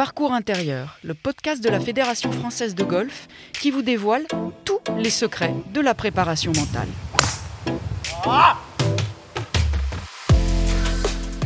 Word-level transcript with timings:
Parcours 0.00 0.32
intérieur, 0.32 0.98
le 1.04 1.12
podcast 1.12 1.62
de 1.62 1.68
la 1.68 1.78
Fédération 1.78 2.32
française 2.32 2.74
de 2.74 2.84
golf 2.84 3.28
qui 3.52 3.70
vous 3.70 3.82
dévoile 3.82 4.24
tous 4.64 4.78
les 4.96 5.10
secrets 5.10 5.52
de 5.74 5.80
la 5.82 5.92
préparation 5.94 6.52
mentale. 6.54 6.88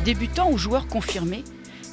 Débutants 0.04 0.52
ou 0.52 0.56
joueurs 0.56 0.86
confirmés, 0.86 1.42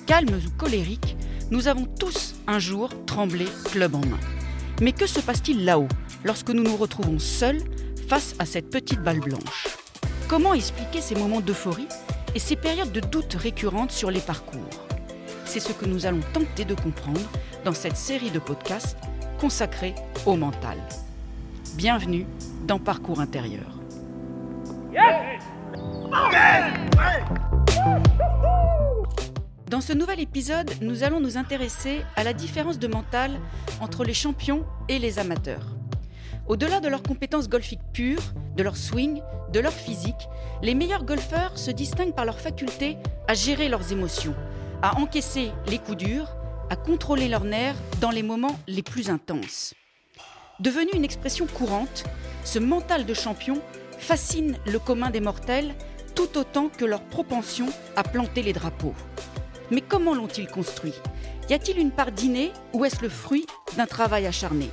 calmes 0.05 0.39
ou 0.45 0.51
colériques, 0.55 1.17
nous 1.49 1.67
avons 1.67 1.87
tous 1.87 2.35
un 2.45 2.59
jour 2.59 2.91
tremblé 3.07 3.45
club 3.71 3.95
en 3.95 4.05
main. 4.05 4.19
Mais 4.81 4.91
que 4.91 5.07
se 5.07 5.19
passe-t-il 5.19 5.65
là-haut 5.65 5.87
lorsque 6.23 6.51
nous 6.51 6.61
nous 6.61 6.77
retrouvons 6.77 7.17
seuls 7.17 7.63
face 8.07 8.35
à 8.37 8.45
cette 8.45 8.69
petite 8.69 9.01
balle 9.01 9.21
blanche? 9.21 9.67
Comment 10.27 10.53
expliquer 10.53 11.01
ces 11.01 11.15
moments 11.15 11.41
d'euphorie 11.41 11.87
et 12.35 12.39
ces 12.39 12.55
périodes 12.55 12.91
de 12.91 12.99
doute 12.99 13.33
récurrentes 13.33 13.91
sur 13.91 14.11
les 14.11 14.19
parcours? 14.19 14.90
C'est 15.51 15.59
ce 15.59 15.73
que 15.73 15.85
nous 15.85 16.05
allons 16.05 16.21
tenter 16.31 16.63
de 16.63 16.73
comprendre 16.73 17.19
dans 17.65 17.73
cette 17.73 17.97
série 17.97 18.31
de 18.31 18.39
podcasts 18.39 18.97
consacrée 19.37 19.93
au 20.25 20.37
mental. 20.37 20.77
Bienvenue 21.75 22.25
dans 22.65 22.79
Parcours 22.79 23.19
intérieur. 23.19 23.77
Dans 29.69 29.81
ce 29.81 29.91
nouvel 29.91 30.21
épisode, 30.21 30.71
nous 30.79 31.03
allons 31.03 31.19
nous 31.19 31.35
intéresser 31.35 32.05
à 32.15 32.23
la 32.23 32.31
différence 32.31 32.79
de 32.79 32.87
mental 32.87 33.37
entre 33.81 34.05
les 34.05 34.13
champions 34.13 34.65
et 34.87 34.99
les 34.99 35.19
amateurs. 35.19 35.75
Au-delà 36.47 36.79
de 36.79 36.87
leurs 36.87 37.03
compétences 37.03 37.49
golfiques 37.49 37.81
pures, 37.91 38.23
de 38.55 38.63
leur 38.63 38.77
swing, 38.77 39.21
de 39.51 39.59
leur 39.59 39.73
physique, 39.73 40.29
les 40.61 40.75
meilleurs 40.75 41.03
golfeurs 41.03 41.57
se 41.57 41.71
distinguent 41.71 42.15
par 42.15 42.23
leur 42.23 42.39
faculté 42.39 42.95
à 43.27 43.33
gérer 43.33 43.67
leurs 43.67 43.91
émotions, 43.91 44.35
à 44.81 44.97
encaisser 44.97 45.51
les 45.67 45.77
coups 45.77 45.97
durs, 45.97 46.29
à 46.69 46.75
contrôler 46.75 47.27
leurs 47.27 47.43
nerfs 47.43 47.75
dans 47.99 48.09
les 48.09 48.23
moments 48.23 48.59
les 48.67 48.81
plus 48.81 49.09
intenses. 49.09 49.73
Devenu 50.59 50.91
une 50.93 51.03
expression 51.03 51.45
courante, 51.47 52.03
ce 52.43 52.59
mental 52.59 53.05
de 53.05 53.13
champion 53.13 53.61
fascine 53.97 54.57
le 54.65 54.79
commun 54.79 55.09
des 55.09 55.19
mortels 55.19 55.75
tout 56.15 56.37
autant 56.37 56.69
que 56.69 56.85
leur 56.85 57.01
propension 57.01 57.67
à 57.95 58.03
planter 58.03 58.41
les 58.41 58.53
drapeaux. 58.53 58.95
Mais 59.69 59.81
comment 59.81 60.13
l'ont-ils 60.13 60.47
construit? 60.47 60.93
Y 61.49 61.53
a-t-il 61.53 61.79
une 61.79 61.91
part 61.91 62.11
d'inné 62.11 62.51
ou 62.73 62.85
est-ce 62.85 63.01
le 63.01 63.09
fruit 63.09 63.45
d'un 63.77 63.85
travail 63.85 64.25
acharné? 64.25 64.69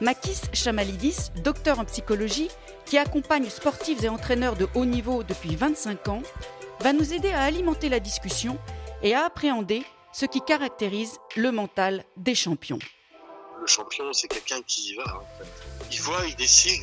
Makis 0.00 0.42
Chamalidis, 0.52 1.30
docteur 1.42 1.80
en 1.80 1.84
psychologie, 1.84 2.48
qui 2.84 2.98
accompagne 2.98 3.48
sportifs 3.48 4.02
et 4.04 4.08
entraîneurs 4.08 4.56
de 4.56 4.68
haut 4.74 4.84
niveau 4.84 5.22
depuis 5.22 5.56
25 5.56 6.08
ans, 6.08 6.22
va 6.80 6.92
nous 6.92 7.14
aider 7.14 7.30
à 7.30 7.42
alimenter 7.42 7.88
la 7.88 8.00
discussion 8.00 8.58
et 9.02 9.14
à 9.14 9.24
appréhender 9.24 9.84
ce 10.12 10.26
qui 10.26 10.40
caractérise 10.40 11.18
le 11.36 11.50
mental 11.50 12.04
des 12.16 12.34
champions. 12.34 12.78
Le 13.60 13.66
champion, 13.66 14.12
c'est 14.12 14.28
quelqu'un 14.28 14.62
qui 14.62 14.90
y 14.90 14.94
va. 14.96 15.24
Il 15.90 16.00
voit, 16.00 16.24
il 16.26 16.36
décide 16.36 16.82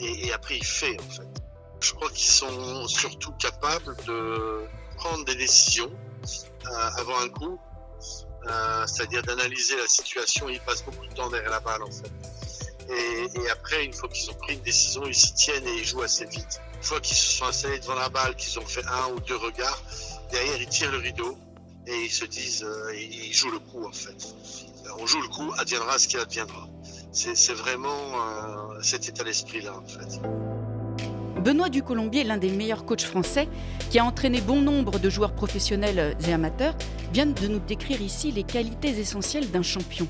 et, 0.00 0.32
après 0.32 0.56
il 0.56 0.64
fait. 0.64 0.96
En 0.98 1.10
fait. 1.10 1.42
Je 1.80 1.92
crois 1.94 2.08
qu'ils 2.10 2.30
sont 2.30 2.86
surtout 2.86 3.32
capables 3.32 3.96
de 4.06 4.64
prendre 4.96 5.24
des 5.24 5.34
décisions 5.34 5.90
euh, 6.66 6.90
avant 6.96 7.18
un 7.20 7.28
coup, 7.28 7.58
euh, 8.46 8.86
c'est-à-dire 8.86 9.22
d'analyser 9.22 9.76
la 9.76 9.86
situation. 9.86 10.48
Ils 10.48 10.60
passent 10.60 10.84
beaucoup 10.84 11.06
de 11.06 11.14
temps 11.14 11.28
derrière 11.28 11.50
la 11.50 11.60
balle 11.60 11.82
en 11.82 11.90
fait. 11.90 12.10
Et, 12.88 13.50
après, 13.50 13.84
une 13.84 13.92
fois 13.92 14.08
qu'ils 14.08 14.30
ont 14.30 14.34
pris 14.34 14.54
une 14.54 14.62
décision, 14.62 15.06
ils 15.06 15.14
s'y 15.14 15.32
tiennent 15.34 15.66
et 15.66 15.78
ils 15.78 15.84
jouent 15.84 16.02
assez 16.02 16.26
vite. 16.26 16.60
Une 16.74 16.82
fois 16.82 17.00
qu'ils 17.00 17.16
se 17.16 17.38
sont 17.38 17.46
installés 17.46 17.78
devant 17.78 17.94
la 17.94 18.08
balle, 18.08 18.34
qu'ils 18.36 18.58
ont 18.58 18.66
fait 18.66 18.84
un 18.86 19.08
ou 19.12 19.20
deux 19.20 19.36
regards, 19.36 19.82
derrière, 20.32 20.60
ils 20.60 20.68
tirent 20.68 20.90
le 20.90 20.98
rideau 20.98 21.36
et 21.86 22.04
ils 22.04 22.10
se 22.10 22.24
disent, 22.24 22.64
euh, 22.64 22.94
ils 22.94 23.32
jouent 23.32 23.50
le 23.50 23.58
coup 23.58 23.84
en 23.84 23.92
fait. 23.92 24.34
On 24.98 25.06
joue 25.06 25.20
le 25.20 25.28
coup, 25.28 25.52
adviendra 25.58 25.98
ce 25.98 26.08
qui 26.08 26.16
adviendra. 26.16 26.68
C'est 27.12 27.54
vraiment 27.54 27.90
euh, 27.90 28.80
cet 28.82 29.08
état 29.08 29.22
d'esprit-là 29.22 29.74
en 29.76 29.86
fait. 29.86 30.20
Benoît 31.42 31.68
Ducolombier, 31.68 32.24
l'un 32.24 32.38
des 32.38 32.50
meilleurs 32.50 32.84
coachs 32.84 33.02
français, 33.02 33.48
qui 33.90 33.98
a 33.98 34.04
entraîné 34.04 34.40
bon 34.40 34.60
nombre 34.62 34.98
de 34.98 35.10
joueurs 35.10 35.34
professionnels 35.34 36.16
et 36.26 36.32
amateurs, 36.32 36.76
vient 37.12 37.26
de 37.26 37.48
nous 37.48 37.58
décrire 37.58 38.00
ici 38.00 38.30
les 38.30 38.44
qualités 38.44 38.90
essentielles 38.90 39.50
d'un 39.50 39.62
champion. 39.62 40.06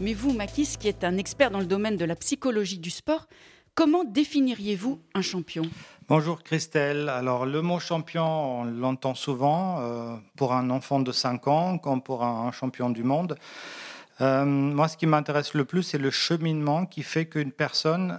Mais 0.00 0.12
vous, 0.12 0.32
Makis, 0.32 0.76
qui 0.78 0.88
êtes 0.88 1.02
un 1.02 1.16
expert 1.16 1.50
dans 1.50 1.60
le 1.60 1.66
domaine 1.66 1.96
de 1.96 2.04
la 2.04 2.14
psychologie 2.14 2.78
du 2.78 2.90
sport, 2.90 3.26
comment 3.74 4.04
définiriez-vous 4.04 5.00
un 5.14 5.22
champion? 5.22 5.62
Bonjour 6.10 6.42
Christelle. 6.42 7.08
Alors 7.08 7.46
le 7.46 7.62
mot 7.62 7.78
champion, 7.78 8.62
on 8.62 8.64
l'entend 8.64 9.14
souvent 9.14 9.78
euh, 9.78 10.16
pour 10.34 10.54
un 10.54 10.68
enfant 10.70 10.98
de 10.98 11.12
5 11.12 11.46
ans 11.46 11.78
comme 11.78 12.02
pour 12.02 12.24
un, 12.24 12.50
champion 12.50 12.90
du 12.90 13.04
monde. 13.04 13.38
Euh, 14.20 14.44
moi, 14.44 14.88
ce 14.88 14.96
qui 14.96 15.06
m'intéresse 15.06 15.54
le 15.54 15.64
plus, 15.64 15.84
c'est 15.84 15.98
le 15.98 16.10
cheminement 16.10 16.84
qui 16.84 17.04
fait 17.04 17.26
qu'une 17.26 17.52
personne 17.52 18.18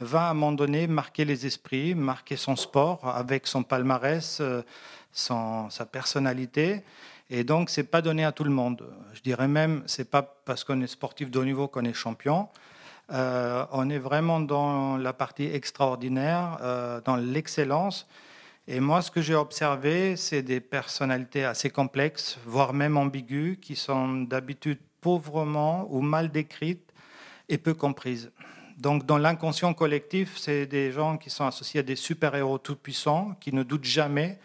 va 0.00 0.28
à 0.28 0.30
un 0.30 0.32
moment 0.32 0.52
donné 0.52 0.86
marquer 0.86 1.26
les 1.26 1.44
esprits, 1.44 1.94
marquer 1.94 2.38
son 2.38 2.56
sport 2.56 3.06
avec 3.06 3.46
son 3.46 3.62
palmarès, 3.62 4.38
euh, 4.40 4.62
sa 5.12 5.84
personnalité. 5.92 6.84
Et 7.28 7.44
donc, 7.44 7.68
c'est 7.68 7.84
pas 7.84 8.00
donné 8.00 8.24
à 8.24 8.32
tout 8.32 8.44
le 8.44 8.50
monde. 8.50 8.82
Je 9.12 9.20
dirais 9.20 9.46
même, 9.46 9.82
c'est 9.84 10.10
pas 10.10 10.22
parce 10.22 10.64
qu'on 10.64 10.80
est 10.80 10.86
sportif 10.86 11.30
de 11.30 11.38
haut 11.38 11.44
niveau 11.44 11.68
qu'on 11.68 11.84
est 11.84 11.92
champion. 11.92 12.48
Euh, 13.12 13.64
on 13.70 13.88
est 13.88 13.98
vraiment 13.98 14.40
dans 14.40 14.96
la 14.96 15.12
partie 15.12 15.44
extraordinaire, 15.44 16.58
euh, 16.60 17.00
dans 17.04 17.16
l'excellence. 17.16 18.06
Et 18.68 18.80
moi, 18.80 19.00
ce 19.00 19.12
que 19.12 19.22
j'ai 19.22 19.36
observé, 19.36 20.16
c'est 20.16 20.42
des 20.42 20.60
personnalités 20.60 21.44
assez 21.44 21.70
complexes, 21.70 22.38
voire 22.44 22.72
même 22.72 22.96
ambiguës, 22.96 23.58
qui 23.60 23.76
sont 23.76 24.22
d'habitude 24.22 24.78
pauvrement 25.00 25.86
ou 25.90 26.00
mal 26.00 26.32
décrites 26.32 26.92
et 27.48 27.58
peu 27.58 27.74
comprises. 27.74 28.32
Donc, 28.76 29.06
dans 29.06 29.18
l'inconscient 29.18 29.72
collectif, 29.72 30.36
c'est 30.36 30.66
des 30.66 30.90
gens 30.90 31.16
qui 31.16 31.30
sont 31.30 31.46
associés 31.46 31.80
à 31.80 31.84
des 31.84 31.96
super-héros 31.96 32.58
tout-puissants, 32.58 33.36
qui 33.40 33.54
ne 33.54 33.62
doutent 33.62 33.84
jamais, 33.84 34.38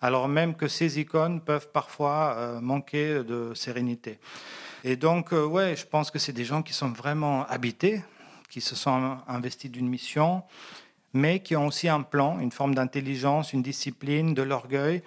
alors 0.00 0.28
même 0.28 0.56
que 0.56 0.66
ces 0.66 0.98
icônes 0.98 1.40
peuvent 1.40 1.70
parfois 1.72 2.34
euh, 2.36 2.60
manquer 2.60 3.22
de 3.22 3.52
sérénité. 3.54 4.18
Et 4.84 4.96
donc, 4.96 5.32
euh, 5.32 5.44
ouais, 5.44 5.76
je 5.76 5.86
pense 5.86 6.10
que 6.10 6.18
c'est 6.18 6.32
des 6.32 6.44
gens 6.44 6.62
qui 6.62 6.72
sont 6.72 6.90
vraiment 6.90 7.44
habités, 7.46 8.02
qui 8.48 8.60
se 8.60 8.76
sont 8.76 9.18
investis 9.26 9.70
d'une 9.70 9.88
mission, 9.88 10.42
mais 11.12 11.40
qui 11.40 11.56
ont 11.56 11.66
aussi 11.66 11.88
un 11.88 12.02
plan, 12.02 12.38
une 12.40 12.52
forme 12.52 12.74
d'intelligence, 12.74 13.52
une 13.52 13.62
discipline, 13.62 14.34
de 14.34 14.42
l'orgueil. 14.42 15.02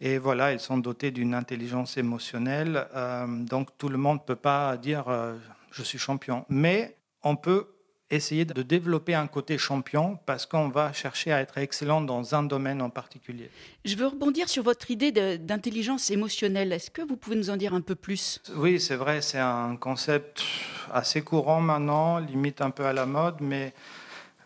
Et 0.00 0.18
voilà, 0.18 0.52
ils 0.52 0.60
sont 0.60 0.76
dotés 0.76 1.10
d'une 1.10 1.34
intelligence 1.34 1.96
émotionnelle. 1.96 2.86
Euh, 2.94 3.26
donc, 3.26 3.70
tout 3.78 3.88
le 3.88 3.96
monde 3.96 4.18
ne 4.18 4.24
peut 4.24 4.36
pas 4.36 4.76
dire 4.76 5.08
euh, 5.08 5.34
je 5.70 5.82
suis 5.82 5.98
champion. 5.98 6.44
Mais 6.48 6.96
on 7.22 7.36
peut 7.36 7.68
essayer 8.10 8.44
de 8.44 8.62
développer 8.62 9.14
un 9.14 9.26
côté 9.26 9.58
champion 9.58 10.18
parce 10.26 10.46
qu'on 10.46 10.68
va 10.68 10.92
chercher 10.92 11.32
à 11.32 11.40
être 11.40 11.58
excellent 11.58 12.00
dans 12.00 12.34
un 12.34 12.42
domaine 12.42 12.80
en 12.80 12.90
particulier. 12.90 13.50
Je 13.84 13.96
veux 13.96 14.06
rebondir 14.06 14.48
sur 14.48 14.62
votre 14.62 14.90
idée 14.90 15.12
d'intelligence 15.38 16.10
émotionnelle. 16.10 16.72
Est-ce 16.72 16.90
que 16.90 17.02
vous 17.02 17.16
pouvez 17.16 17.36
nous 17.36 17.50
en 17.50 17.56
dire 17.56 17.74
un 17.74 17.80
peu 17.80 17.94
plus? 17.94 18.40
Oui, 18.56 18.80
c'est 18.80 18.96
vrai, 18.96 19.22
c'est 19.22 19.38
un 19.38 19.76
concept 19.76 20.42
assez 20.92 21.22
courant 21.22 21.60
maintenant, 21.60 22.18
limite 22.18 22.60
un 22.60 22.70
peu 22.70 22.84
à 22.84 22.92
la 22.92 23.06
mode, 23.06 23.36
mais 23.40 23.74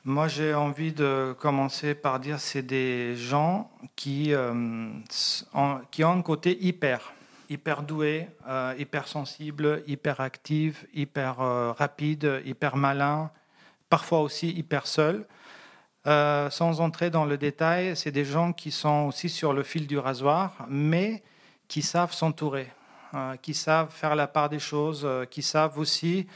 moi 0.05 0.27
j'ai 0.29 0.55
envie 0.55 0.93
de 0.93 1.35
commencer 1.39 1.95
par 1.95 2.19
dire 2.19 2.41
c'est 2.41 2.63
des 2.63 3.15
gens 3.17 3.71
qui, 3.95 4.33
euh, 4.33 4.89
qui 5.91 6.05
ont 6.05 6.13
un 6.13 6.23
côté 6.23 6.57
hyper 6.65 7.13
hyper 7.51 7.83
doué, 7.83 8.29
euh, 8.49 8.75
hyper 8.79 9.09
sensible, 9.09 9.83
hyper 9.89 10.21
actif, 10.21 10.87
hyper 10.95 11.41
euh, 11.41 11.73
rapide, 11.73 12.41
hyper 12.47 12.77
malin, 12.77 13.31
parfois 13.91 14.21
aussi 14.21 14.49
hyper 14.51 14.87
seuls. 14.87 15.27
Euh, 16.07 16.49
sans 16.49 16.81
entrer 16.81 17.11
dans 17.11 17.27
le 17.27 17.37
détail, 17.37 17.95
c'est 17.95 18.11
des 18.11 18.25
gens 18.25 18.55
qui 18.55 18.71
sont 18.71 19.07
aussi 19.09 19.29
sur 19.29 19.53
le 19.53 19.63
fil 19.63 19.87
du 19.87 19.99
rasoir, 19.99 20.67
mais 20.71 21.23
qui 21.69 21.83
savent 21.83 22.15
s'entourer, 22.15 22.69
euh, 23.15 23.37
qui 23.37 23.53
savent 23.53 23.91
faire 23.93 24.15
la 24.15 24.27
part 24.27 24.49
des 24.49 24.59
choses, 24.59 25.03
euh, 25.05 25.27
qui 25.27 25.43
savent 25.43 25.79
aussi 25.79 26.27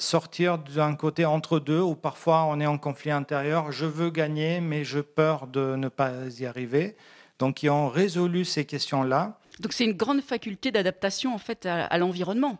sortir 0.00 0.58
d'un 0.58 0.96
côté 0.96 1.24
entre 1.24 1.60
deux, 1.60 1.78
où 1.78 1.94
parfois 1.94 2.46
on 2.46 2.58
est 2.58 2.66
en 2.66 2.78
conflit 2.78 3.12
intérieur, 3.12 3.70
je 3.70 3.86
veux 3.86 4.10
gagner, 4.10 4.60
mais 4.60 4.82
je 4.82 4.98
peur 4.98 5.46
de 5.46 5.76
ne 5.76 5.86
pas 5.86 6.10
y 6.40 6.46
arriver. 6.46 6.96
Donc, 7.38 7.62
ils 7.62 7.70
ont 7.70 7.88
résolu 7.88 8.44
ces 8.44 8.64
questions-là. 8.64 9.38
Donc, 9.60 9.72
c'est 9.72 9.84
une 9.84 9.92
grande 9.92 10.20
faculté 10.20 10.72
d'adaptation 10.72 11.32
en 11.32 11.38
fait 11.38 11.66
à 11.66 11.96
l'environnement. 11.96 12.58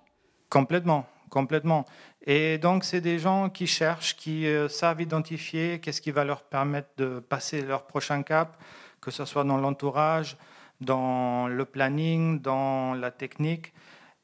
Complètement, 0.49 1.05
complètement. 1.33 1.87
Et 2.27 2.59
donc, 2.59 2.85
c'est 2.85 3.01
des 3.01 3.19
gens 3.19 3.49
qui 3.49 3.67
cherchent, 3.67 4.15
qui 4.17 4.47
euh, 4.47 4.69
savent 4.69 5.01
identifier 5.01 5.81
qu'est-ce 5.81 6.03
qui 6.03 6.11
va 6.11 6.25
leur 6.25 6.43
permettre 6.43 6.91
de 6.99 7.21
passer 7.21 7.63
leur 7.63 7.87
prochain 7.87 8.23
cap, 8.23 8.59
que 9.01 9.11
ce 9.11 9.25
soit 9.25 9.43
dans 9.43 9.57
l'entourage, 9.57 10.37
dans 10.83 11.49
le 11.49 11.65
planning, 11.65 12.41
dans 12.41 12.93
la 12.95 13.11
technique, 13.11 13.73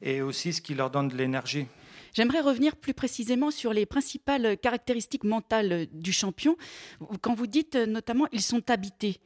et 0.01 0.21
aussi 0.21 0.53
ce 0.53 0.61
qui 0.61 0.75
leur 0.75 0.91
donne 0.91 1.07
de 1.07 1.17
l'énergie. 1.17 1.65
J'aimerais 2.13 2.41
revenir 2.41 2.75
plus 2.75 2.93
précisément 2.93 3.49
sur 3.49 3.73
les 3.73 3.85
principales 3.85 4.57
caractéristiques 4.57 5.23
mentales 5.23 5.87
du 5.91 6.13
champion. 6.13 6.55
Quand 7.21 7.33
vous 7.33 7.47
dites 7.47 7.75
euh, 7.75 7.85
notamment 7.87 8.27
ils 8.31 8.41
sont 8.41 8.69
habités, 8.69 9.19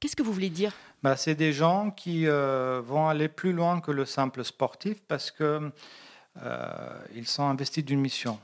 Qu'est-ce 0.00 0.16
que 0.16 0.22
vous 0.22 0.32
voulez 0.32 0.48
dire? 0.48 0.72
Bah, 1.02 1.14
C'est 1.14 1.34
des 1.34 1.52
gens 1.52 1.90
qui 1.90 2.26
euh, 2.26 2.80
vont 2.82 3.08
aller 3.08 3.28
plus 3.28 3.52
loin 3.52 3.82
que 3.82 3.92
le 3.92 4.06
simple 4.06 4.44
sportif 4.44 5.02
parce 5.06 5.30
qu'ils 5.30 5.70
euh, 6.42 7.24
sont 7.24 7.44
investis 7.44 7.84
d'une 7.84 8.00
mission. 8.00 8.38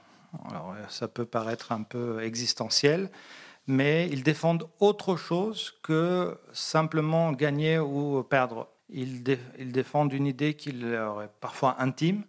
Alors, 0.51 0.75
ça 0.89 1.09
peut 1.09 1.25
paraître 1.25 1.73
un 1.73 1.83
peu 1.83 2.23
existentiel, 2.23 3.11
mais 3.67 4.09
ils 4.11 4.23
défendent 4.23 4.69
autre 4.81 5.17
chose 5.17 5.75
que 5.83 6.39
simplement 6.53 7.33
gagner 7.33 7.79
ou 7.79 8.23
perdre. 8.23 8.69
Ils, 8.89 9.25
ils 9.59 9.73
défendent 9.73 10.13
une 10.13 10.27
idée 10.27 10.55
qui 10.55 10.73
leur 10.73 11.23
est 11.23 11.31
parfois 11.41 11.77
intime, 11.81 12.25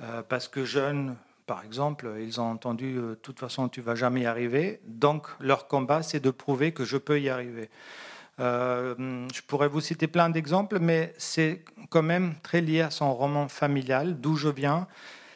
euh, 0.00 0.22
parce 0.22 0.46
que 0.46 0.64
jeunes, 0.64 1.16
par 1.46 1.64
exemple, 1.64 2.16
ils 2.20 2.40
ont 2.40 2.50
entendu 2.50 2.94
de 2.94 3.14
toute 3.14 3.40
façon 3.40 3.68
tu 3.68 3.80
vas 3.80 3.94
jamais 3.94 4.20
y 4.22 4.26
arriver. 4.26 4.80
Donc 4.84 5.26
leur 5.40 5.66
combat, 5.66 6.02
c'est 6.02 6.20
de 6.20 6.30
prouver 6.30 6.72
que 6.72 6.84
je 6.84 6.96
peux 6.96 7.20
y 7.20 7.28
arriver. 7.28 7.70
Euh, 8.40 9.26
je 9.32 9.42
pourrais 9.42 9.68
vous 9.68 9.80
citer 9.80 10.06
plein 10.06 10.30
d'exemples, 10.30 10.78
mais 10.80 11.12
c'est 11.18 11.64
quand 11.90 12.02
même 12.02 12.34
très 12.42 12.60
lié 12.60 12.82
à 12.82 12.90
son 12.90 13.12
roman 13.14 13.48
familial, 13.48 14.20
d'où 14.20 14.36
je 14.36 14.48
viens, 14.48 14.86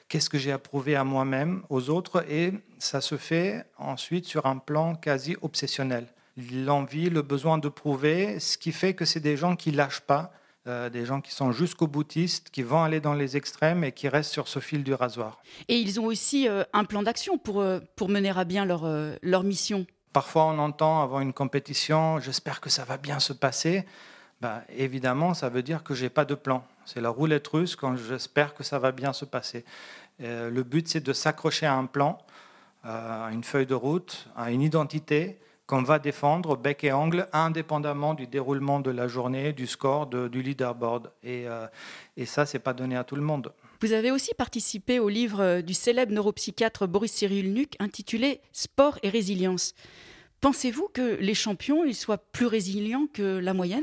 qu'est-ce 0.09 0.31
que 0.31 0.39
j'ai 0.39 0.53
approuvé 0.53 0.95
à 0.95 1.05
moi-même, 1.05 1.63
aux 1.69 1.91
autres, 1.91 2.25
et 2.31 2.53
ça 2.79 3.01
se 3.01 3.17
fait 3.17 3.65
ensuite 3.79 4.27
sur 4.27 4.47
un 4.47 4.59
plan 4.59 4.95
quasi 4.95 5.37
obsessionnel. 5.43 6.07
L'envie, 6.53 7.11
le 7.11 7.23
besoin 7.23 7.59
de 7.59 7.69
prouver, 7.69 8.39
ce 8.41 8.57
qui 8.57 8.73
fait 8.73 8.95
que 8.95 9.05
c'est 9.05 9.21
des 9.21 9.37
gens 9.37 9.57
qui 9.57 9.71
lâchent 9.71 10.01
pas, 10.01 10.33
euh, 10.69 10.89
des 10.89 11.05
gens 11.05 11.21
qui 11.21 11.33
sont 11.33 11.51
jusqu'au 11.51 11.89
boutistes, 11.89 12.51
qui 12.51 12.63
vont 12.63 12.83
aller 12.85 13.01
dans 13.01 13.15
les 13.15 13.37
extrêmes 13.37 13.83
et 13.83 13.91
qui 13.91 14.09
restent 14.09 14.31
sur 14.31 14.47
ce 14.47 14.61
fil 14.61 14.85
du 14.85 14.95
rasoir. 14.95 15.43
Et 15.69 15.77
ils 15.77 15.99
ont 15.99 16.05
aussi 16.05 16.49
euh, 16.49 16.63
un 16.73 16.85
plan 16.85 17.03
d'action 17.03 17.37
pour, 17.37 17.65
pour 17.97 18.09
mener 18.09 18.31
à 18.31 18.45
bien 18.45 18.65
leur, 18.65 18.89
leur 19.23 19.43
mission. 19.43 19.87
Parfois, 20.13 20.45
on 20.45 20.59
entend 20.59 21.03
avant 21.03 21.21
une 21.21 21.33
compétition, 21.33 22.21
j'espère 22.21 22.61
que 22.61 22.69
ça 22.69 22.85
va 22.85 22.99
bien 22.99 23.19
se 23.19 23.33
passer. 23.33 23.87
Ben, 24.43 24.63
évidemment, 24.77 25.33
ça 25.33 25.49
veut 25.49 25.63
dire 25.63 25.83
que 25.83 25.95
j'ai 25.95 26.11
pas 26.11 26.25
de 26.25 26.35
plan. 26.35 26.65
C'est 26.85 27.01
la 27.01 27.09
roulette 27.09 27.47
russe 27.49 27.77
quand 27.77 27.97
j'espère 27.97 28.55
que 28.55 28.63
ça 28.63 28.79
va 28.79 28.93
bien 28.93 29.13
se 29.13 29.25
passer. 29.25 29.65
Euh, 30.21 30.51
le 30.51 30.63
but, 30.65 30.87
c'est 30.87 31.01
de 31.01 31.13
s'accrocher 31.13 31.65
à 31.65 31.75
un 31.75 31.87
plan, 31.87 32.19
à 32.85 33.29
une 33.33 33.45
feuille 33.45 33.67
de 33.67 33.75
route, 33.75 34.29
à 34.37 34.51
une 34.51 34.61
identité 34.61 35.39
qu'on 35.67 35.83
va 35.83 35.99
défendre 35.99 36.57
bec 36.57 36.85
et 36.85 36.93
ongle, 36.93 37.27
indépendamment 37.33 38.13
du 38.13 38.27
déroulement 38.27 38.81
de 38.81 38.91
la 38.91 39.09
journée, 39.09 39.55
du 39.55 39.67
score, 39.67 40.07
du 40.07 40.43
leaderboard. 40.43 41.11
Et, 41.23 41.49
euh, 41.49 41.67
et 42.17 42.27
ça, 42.27 42.45
c'est 42.45 42.59
pas 42.59 42.75
donné 42.75 42.97
à 42.97 43.05
tout 43.05 43.17
le 43.17 43.23
monde. 43.23 43.53
Vous 43.83 43.93
avez 43.93 44.13
aussi 44.13 44.33
participé 44.35 45.01
au 45.01 45.09
livre 45.09 45.61
du 45.61 45.75
célèbre 45.75 46.13
neuropsychiatre 46.13 46.87
Boris 46.87 47.11
Cyrulnik 47.11 47.75
intitulé 47.81 48.41
Sport 48.53 49.01
et 49.03 49.09
résilience. 49.09 49.75
Pensez-vous 50.41 50.89
que 50.95 51.17
les 51.19 51.35
champions 51.35 51.83
ils 51.83 51.97
soient 51.97 52.19
plus 52.19 52.47
résilients 52.47 53.09
que 53.13 53.41
la 53.41 53.55
moyenne? 53.55 53.83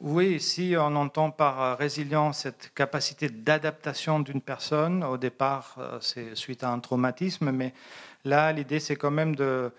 Oui, 0.00 0.40
si 0.40 0.74
on 0.78 0.96
entend 0.96 1.30
par 1.30 1.76
résilience 1.76 2.38
cette 2.38 2.72
capacité 2.74 3.28
d'adaptation 3.28 4.18
d'une 4.18 4.40
personne, 4.40 5.04
au 5.04 5.18
départ, 5.18 5.76
euh, 5.78 5.98
c'est 6.00 6.34
suite 6.34 6.64
à 6.64 6.70
un 6.70 6.80
traumatisme, 6.80 7.50
mais 7.50 7.74
là, 8.24 8.50
l'idée, 8.50 8.80
c'est 8.80 8.96
quand 8.96 9.10
même 9.10 9.36
de, 9.36 9.70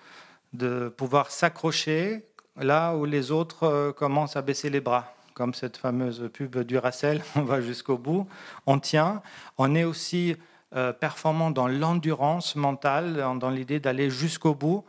de 0.54 0.90
pouvoir 0.90 1.32
s'accrocher 1.32 2.24
là 2.56 2.96
où 2.96 3.06
les 3.06 3.32
autres 3.32 3.64
euh, 3.64 3.92
commencent 3.92 4.36
à 4.36 4.44
baisser 4.44 4.70
les 4.70 4.80
bras 4.80 5.16
comme 5.36 5.54
cette 5.54 5.78
fameuse 5.78 6.30
pub 6.34 6.58
du 6.60 6.80
Racel, 6.80 7.22
on 7.36 7.42
va 7.42 7.62
jusqu'au 7.62 8.00
bout, 8.00 8.28
on 8.66 8.80
tient. 8.80 9.22
On 9.60 9.76
est 9.76 9.84
aussi 9.84 10.36
euh, 10.76 10.94
performant 10.94 11.52
dans 11.52 11.68
l'endurance 11.68 12.56
mentale, 12.56 13.24
dans 13.40 13.50
l'idée 13.52 13.80
d'aller 13.80 14.10
jusqu'au 14.10 14.56
bout. 14.56 14.84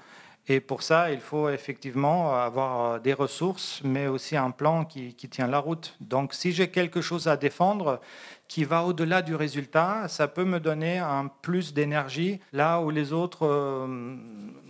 Et 0.49 0.61
pour 0.61 0.83
ça, 0.83 1.11
il 1.11 1.19
faut 1.19 1.49
effectivement 1.49 2.37
avoir 2.37 2.93
euh, 2.93 2.99
des 3.01 3.13
ressources, 3.13 3.81
mais 3.83 4.07
aussi 4.07 4.37
un 4.37 4.53
plan 4.53 4.85
qui, 4.85 5.15
tient 5.15 5.49
la 5.49 5.59
route. 5.59 5.97
Donc 6.01 6.33
si 6.33 6.53
j'ai 6.53 6.71
quelque 6.71 7.01
chose 7.01 7.27
à 7.27 7.37
défendre 7.37 8.01
qui 8.47 8.63
va 8.63 8.85
au-delà 8.85 9.23
du 9.23 9.35
résultat, 9.35 10.07
ça 10.07 10.29
peut 10.29 10.45
me 10.45 10.61
donner 10.61 10.99
un 10.99 11.29
plus 11.43 11.75
d'énergie 11.75 12.39
là 12.53 12.81
où 12.81 12.91
les 12.91 13.13
autres 13.13 13.45
euh, 13.45 14.17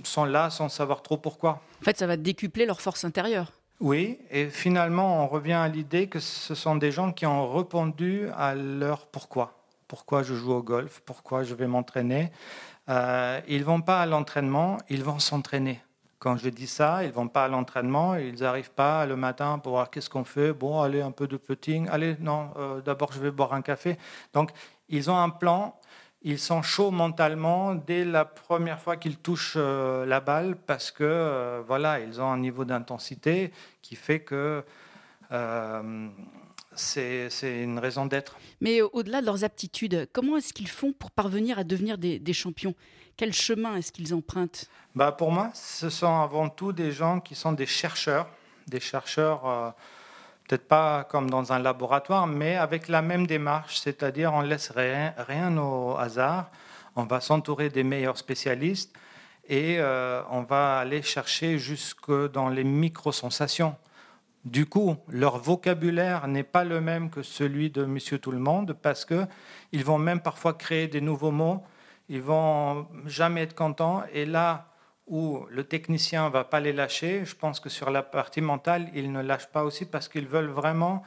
sont 0.02 0.24
là 0.24 0.48
sans 0.48 0.70
savoir 0.70 1.02
trop 1.02 1.18
pourquoi. 1.18 1.60
En 1.82 1.84
fait, 1.84 1.98
ça 1.98 2.06
va 2.06 2.16
décupler 2.16 2.64
leur 2.64 2.80
force 2.80 3.04
intérieure. 3.04 3.52
Oui, 3.80 4.18
et 4.30 4.48
finalement, 4.48 5.22
on 5.22 5.26
revient 5.26 5.52
à 5.52 5.68
l'idée 5.68 6.06
que 6.06 6.18
ce 6.18 6.54
sont 6.54 6.76
des 6.76 6.90
gens 6.90 7.12
qui 7.12 7.26
ont 7.26 7.52
répondu 7.54 8.26
à 8.34 8.54
leur 8.54 9.06
pourquoi. 9.06 9.52
Pourquoi 9.86 10.22
je 10.22 10.34
joue 10.34 10.52
au 10.52 10.62
golf, 10.62 11.02
pourquoi 11.04 11.44
je 11.44 11.54
vais 11.54 11.66
m'entraîner? 11.66 12.32
Euh, 12.88 13.38
ils 13.46 13.64
vont 13.64 13.82
pas 13.82 14.00
à 14.00 14.06
l'entraînement, 14.06 14.78
ils 14.88 15.04
vont 15.04 15.18
s'entraîner. 15.18 15.80
Quand 16.18 16.38
je 16.38 16.48
dis 16.48 16.66
ça, 16.66 17.04
ils 17.04 17.12
vont 17.12 17.28
pas 17.28 17.44
à 17.44 17.48
l'entraînement, 17.48 18.14
ils 18.14 18.40
n'arrivent 18.40 18.70
pas 18.70 19.04
le 19.04 19.14
matin 19.14 19.58
pour 19.58 19.72
voir 19.72 19.90
qu'est-ce 19.90 20.08
qu'on 20.08 20.24
fait. 20.24 20.54
Bon, 20.54 20.80
allez, 20.80 21.02
un 21.02 21.10
peu 21.10 21.28
de 21.28 21.36
putting. 21.36 21.86
Allez, 21.90 22.16
non, 22.18 22.50
euh, 22.56 22.80
d'abord 22.80 23.12
je 23.12 23.20
vais 23.20 23.30
boire 23.30 23.52
un 23.52 23.60
café. 23.62 23.98
Donc, 24.32 24.52
ils 24.88 25.10
ont 25.10 25.18
un 25.18 25.28
plan 25.28 25.78
ils 26.26 26.40
sont 26.40 26.60
chauds 26.60 26.90
mentalement 26.90 27.76
dès 27.76 28.04
la 28.04 28.24
première 28.24 28.80
fois 28.80 28.96
qu'ils 28.96 29.16
touchent 29.16 29.54
euh, 29.56 30.04
la 30.04 30.18
balle 30.18 30.56
parce 30.56 30.90
que 30.90 31.04
euh, 31.04 31.62
voilà, 31.64 32.00
ils 32.00 32.20
ont 32.20 32.28
un 32.28 32.38
niveau 32.38 32.64
d'intensité 32.64 33.52
qui 33.80 33.94
fait 33.94 34.18
que 34.18 34.64
euh, 35.30 36.08
c'est 36.74 37.30
une 37.62 37.78
raison 37.78 38.06
d'être. 38.06 38.36
Mais 38.60 38.82
au-delà 38.82 39.20
de 39.20 39.26
leurs 39.26 39.44
aptitudes, 39.44 40.08
comment 40.12 40.36
est-ce 40.36 40.52
qu'ils 40.52 40.68
font 40.68 40.92
pour 40.92 41.12
parvenir 41.12 41.60
à 41.60 41.64
devenir 41.64 41.96
des, 41.96 42.18
des 42.18 42.32
champions? 42.32 42.74
Quel 43.16 43.32
chemin 43.32 43.76
est-ce 43.76 43.92
qu'ils 43.92 44.12
empruntent? 44.12 44.68
Bah 44.96 45.12
Pour 45.12 45.30
moi, 45.30 45.52
ce 45.54 45.88
sont 45.90 46.20
avant 46.20 46.48
tout 46.48 46.72
des 46.72 46.90
gens 46.90 47.20
qui 47.20 47.36
sont 47.36 47.52
des 47.52 47.66
chercheurs, 47.66 48.28
des 48.66 48.80
chercheurs 48.80 49.74
peut-être 50.46 50.68
pas 50.68 51.04
comme 51.04 51.30
dans 51.30 51.52
un 51.52 51.58
laboratoire, 51.58 52.26
mais 52.26 52.56
avec 52.56 52.88
la 52.88 53.02
même 53.02 53.26
démarche, 53.26 53.78
c'est-à-dire 53.78 54.32
on 54.32 54.42
laisse 54.42 54.70
rien, 54.70 55.58
au 55.58 55.96
hasard, 55.96 56.50
on 56.94 57.04
va 57.04 57.20
s'entourer 57.20 57.68
des 57.68 57.82
meilleurs 57.82 58.16
spécialistes 58.16 58.92
et 59.48 59.76
euh, 59.78 60.22
on 60.30 60.42
va 60.42 60.78
aller 60.78 61.02
chercher 61.02 61.58
jusque 61.58 62.10
dans 62.32 62.48
les 62.48 62.64
micro-sensations. 62.64 63.76
Du 64.44 64.66
coup, 64.66 64.96
leur 65.08 65.38
vocabulaire 65.38 66.28
n'est 66.28 66.44
pas 66.44 66.62
le 66.62 66.80
même 66.80 67.10
que 67.10 67.22
celui 67.22 67.70
de 67.70 67.84
Monsieur 67.84 68.18
Tout 68.18 68.30
le 68.30 68.38
Monde 68.38 68.76
parce 68.80 69.04
que 69.04 69.26
ils 69.72 69.84
vont 69.84 69.98
même 69.98 70.20
parfois 70.20 70.54
créer 70.54 70.86
des 70.86 71.00
nouveaux 71.00 71.32
mots. 71.32 71.64
Ils 72.08 72.22
vont 72.22 72.86
jamais 73.06 73.42
être 73.42 73.56
contents 73.56 74.04
et 74.12 74.24
là, 74.24 74.68
où 75.06 75.46
le 75.50 75.64
technicien 75.64 76.28
va 76.28 76.44
pas 76.44 76.60
les 76.60 76.72
lâcher. 76.72 77.24
Je 77.24 77.34
pense 77.34 77.60
que 77.60 77.68
sur 77.68 77.90
la 77.90 78.02
partie 78.02 78.40
mentale, 78.40 78.90
ils 78.94 79.12
ne 79.12 79.22
lâchent 79.22 79.48
pas 79.48 79.64
aussi 79.64 79.84
parce 79.84 80.08
qu'ils 80.08 80.26
veulent 80.26 80.50
vraiment 80.50 81.02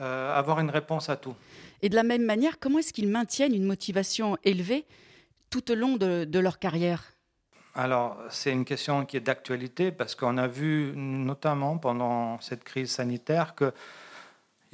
euh, 0.00 0.34
avoir 0.34 0.60
une 0.60 0.70
réponse 0.70 1.08
à 1.08 1.16
tout. 1.16 1.34
Et 1.82 1.88
de 1.88 1.94
la 1.94 2.02
même 2.02 2.24
manière, 2.24 2.58
comment 2.58 2.78
est-ce 2.78 2.92
qu'ils 2.92 3.08
maintiennent 3.08 3.54
une 3.54 3.66
motivation 3.66 4.38
élevée 4.44 4.84
tout 5.50 5.70
au 5.70 5.74
long 5.74 5.96
de 5.96 6.38
leur 6.38 6.58
carrière? 6.58 7.12
Alors, 7.78 8.18
c'est 8.30 8.52
une 8.52 8.64
question 8.64 9.04
qui 9.04 9.18
est 9.18 9.20
d'actualité 9.20 9.92
parce 9.92 10.14
qu'on 10.14 10.38
a 10.38 10.48
vu 10.48 10.94
notamment 10.96 11.76
pendant 11.76 12.40
cette 12.40 12.64
crise 12.64 12.90
sanitaire 12.90 13.54
que 13.54 13.70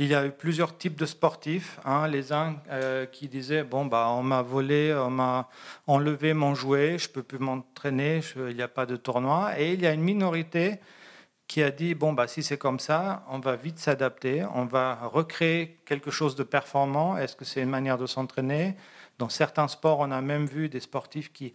il 0.02 0.09
y 0.09 0.14
a 0.14 0.26
eu 0.26 0.32
plusieurs 0.32 0.76
types 0.76 0.97
de 0.97 1.06
sportifs. 1.06 1.78
Hein. 1.85 2.09
les 2.09 2.32
uns 2.32 2.56
euh, 2.71 3.06
qui 3.06 3.28
disaient 3.28 3.62
bon 3.62 3.87
bah 3.87 4.09
on 4.11 4.23
m'a 4.23 4.42
volé, 4.42 4.92
on 4.94 5.11
m'a 5.11 5.49
enlevé 5.87 6.35
mon 6.35 6.54
jouet, 6.54 6.99
je 6.99 7.09
peux 7.09 7.23
plus 7.23 7.38
m'entraîner, 7.38 8.21
il 8.37 8.56
n'y 8.56 8.62
a 8.62 8.68
pas 8.68 8.87
de 8.87 8.97
tournoi. 8.97 9.59
Et 9.59 9.75
il 9.75 9.80
y 9.80 9.87
a 9.87 9.92
une 9.92 10.02
minorité 10.02 10.80
qui 11.47 11.62
a 11.62 11.71
dit 11.71 11.94
bon 11.94 12.12
bah 12.12 12.26
si 12.26 12.42
c'est 12.42 12.59
comme 12.59 12.80
ça, 12.80 13.25
on 13.28 13.38
va 13.38 13.56
vite 13.56 13.78
s'adapter, 13.78 14.44
on 14.54 14.64
va 14.64 14.94
recréer 15.06 15.78
quelque 15.87 16.11
chose 16.11 16.35
de 16.35 16.42
performant. 16.42 17.16
Est-ce 17.16 17.37
que 17.37 17.44
c'est 17.44 17.62
une 17.62 17.71
manière 17.71 17.99
de 17.99 18.06
s'entraîner? 18.06 18.75
Dans 19.18 19.28
certains 19.28 19.68
sports, 19.68 20.00
on 20.00 20.11
a 20.11 20.21
même 20.21 20.47
vu 20.47 20.68
des 20.68 20.80
sportifs 20.80 21.32
qui 21.32 21.52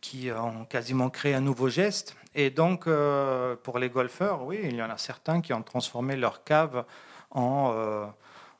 qui 0.00 0.30
ont 0.32 0.64
quasiment 0.64 1.10
créé 1.10 1.32
un 1.32 1.40
nouveau 1.40 1.68
geste. 1.68 2.16
Et 2.34 2.50
donc, 2.50 2.88
euh, 2.88 3.54
pour 3.62 3.78
les 3.78 3.88
golfeurs, 3.88 4.44
oui, 4.44 4.58
il 4.64 4.74
y 4.74 4.82
en 4.82 4.90
a 4.90 4.98
certains 4.98 5.40
qui 5.40 5.52
ont 5.52 5.62
transformé 5.62 6.16
leur 6.16 6.42
cave 6.42 6.84
en, 7.32 7.72
euh, 7.74 8.06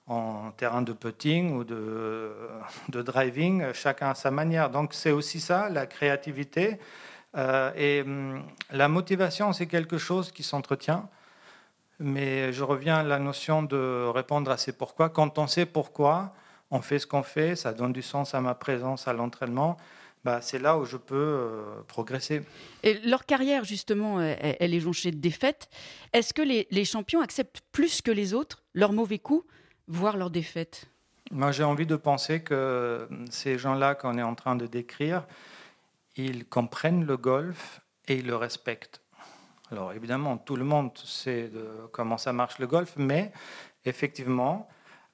en 0.06 0.50
terrain 0.56 0.82
de 0.82 0.92
putting 0.92 1.54
ou 1.54 1.64
de, 1.64 2.32
driving, 2.88 3.72
chacun 3.72 4.10
à 4.10 4.14
sa 4.14 4.30
manière. 4.30 4.70
Donc 4.70 4.94
c'est 4.94 5.10
aussi 5.10 5.40
ça, 5.40 5.68
la 5.68 5.86
créativité. 5.86 6.78
Euh, 7.36 7.72
et 7.76 8.02
hum, 8.02 8.42
la 8.70 8.88
motivation, 8.88 9.52
c'est 9.52 9.66
quelque 9.66 9.98
chose 9.98 10.32
qui 10.32 10.42
s'entretient. 10.42 11.08
Mais 11.98 12.52
je 12.52 12.64
reviens 12.64 12.98
à 12.98 13.02
la 13.02 13.18
notion 13.18 13.62
de 13.62 14.06
répondre 14.08 14.50
à 14.50 14.56
ces 14.56 14.72
pourquoi. 14.72 15.08
Quand 15.08 15.38
on 15.38 15.46
sait 15.46 15.66
pourquoi, 15.66 16.34
on 16.70 16.80
fait 16.80 16.98
ce 16.98 17.06
qu'on 17.06 17.22
fait, 17.22 17.54
ça 17.54 17.72
donne 17.72 17.92
du 17.92 18.02
sens 18.02 18.34
à 18.34 18.40
ma 18.40 18.54
présence 18.54 19.06
à 19.06 19.12
l'entraînement. 19.12 19.76
Bah, 20.24 20.40
c'est 20.40 20.58
là 20.58 20.78
où 20.78 20.84
je 20.84 20.96
peux 20.96 21.16
euh, 21.16 21.82
progresser. 21.88 22.42
Et 22.84 22.94
leur 23.00 23.26
carrière, 23.26 23.64
justement, 23.64 24.20
elle, 24.20 24.74
est 24.74 24.80
jonchée 24.80 25.10
de 25.10 25.16
défaites. 25.16 25.68
Est-ce 26.12 26.32
que 26.32 26.42
les, 26.42 26.68
les, 26.70 26.84
champions 26.84 27.20
acceptent 27.20 27.60
plus 27.72 28.02
que 28.02 28.10
les 28.12 28.32
autres 28.32 28.62
leurs 28.72 28.92
mauvais 28.92 29.18
coups, 29.18 29.44
voire 29.88 30.16
leurs 30.16 30.30
défaites? 30.30 30.86
Moi, 31.32 31.50
j'ai 31.50 31.64
envie 31.64 31.86
de 31.86 31.96
penser 31.96 32.42
que 32.42 33.08
ces 33.30 33.58
gens-là 33.58 33.94
qu'on 33.94 34.16
est 34.16 34.22
en 34.22 34.34
train 34.34 34.54
de 34.54 34.66
décrire, 34.66 35.26
ils 36.16 36.44
comprennent 36.46 37.04
le 37.04 37.16
golf 37.16 37.80
et 38.06 38.16
ils 38.16 38.26
le 38.26 38.36
respectent. 38.36 39.02
Alors 39.70 39.92
évidemment, 39.94 40.36
tout 40.36 40.56
le 40.56 40.64
monde 40.64 40.90
sait 40.98 41.48
de 41.48 41.66
comment 41.92 42.18
ça 42.18 42.34
marche 42.34 42.58
le 42.58 42.66
golf, 42.66 42.92
mais 42.98 43.32
effectivement, 43.86 44.68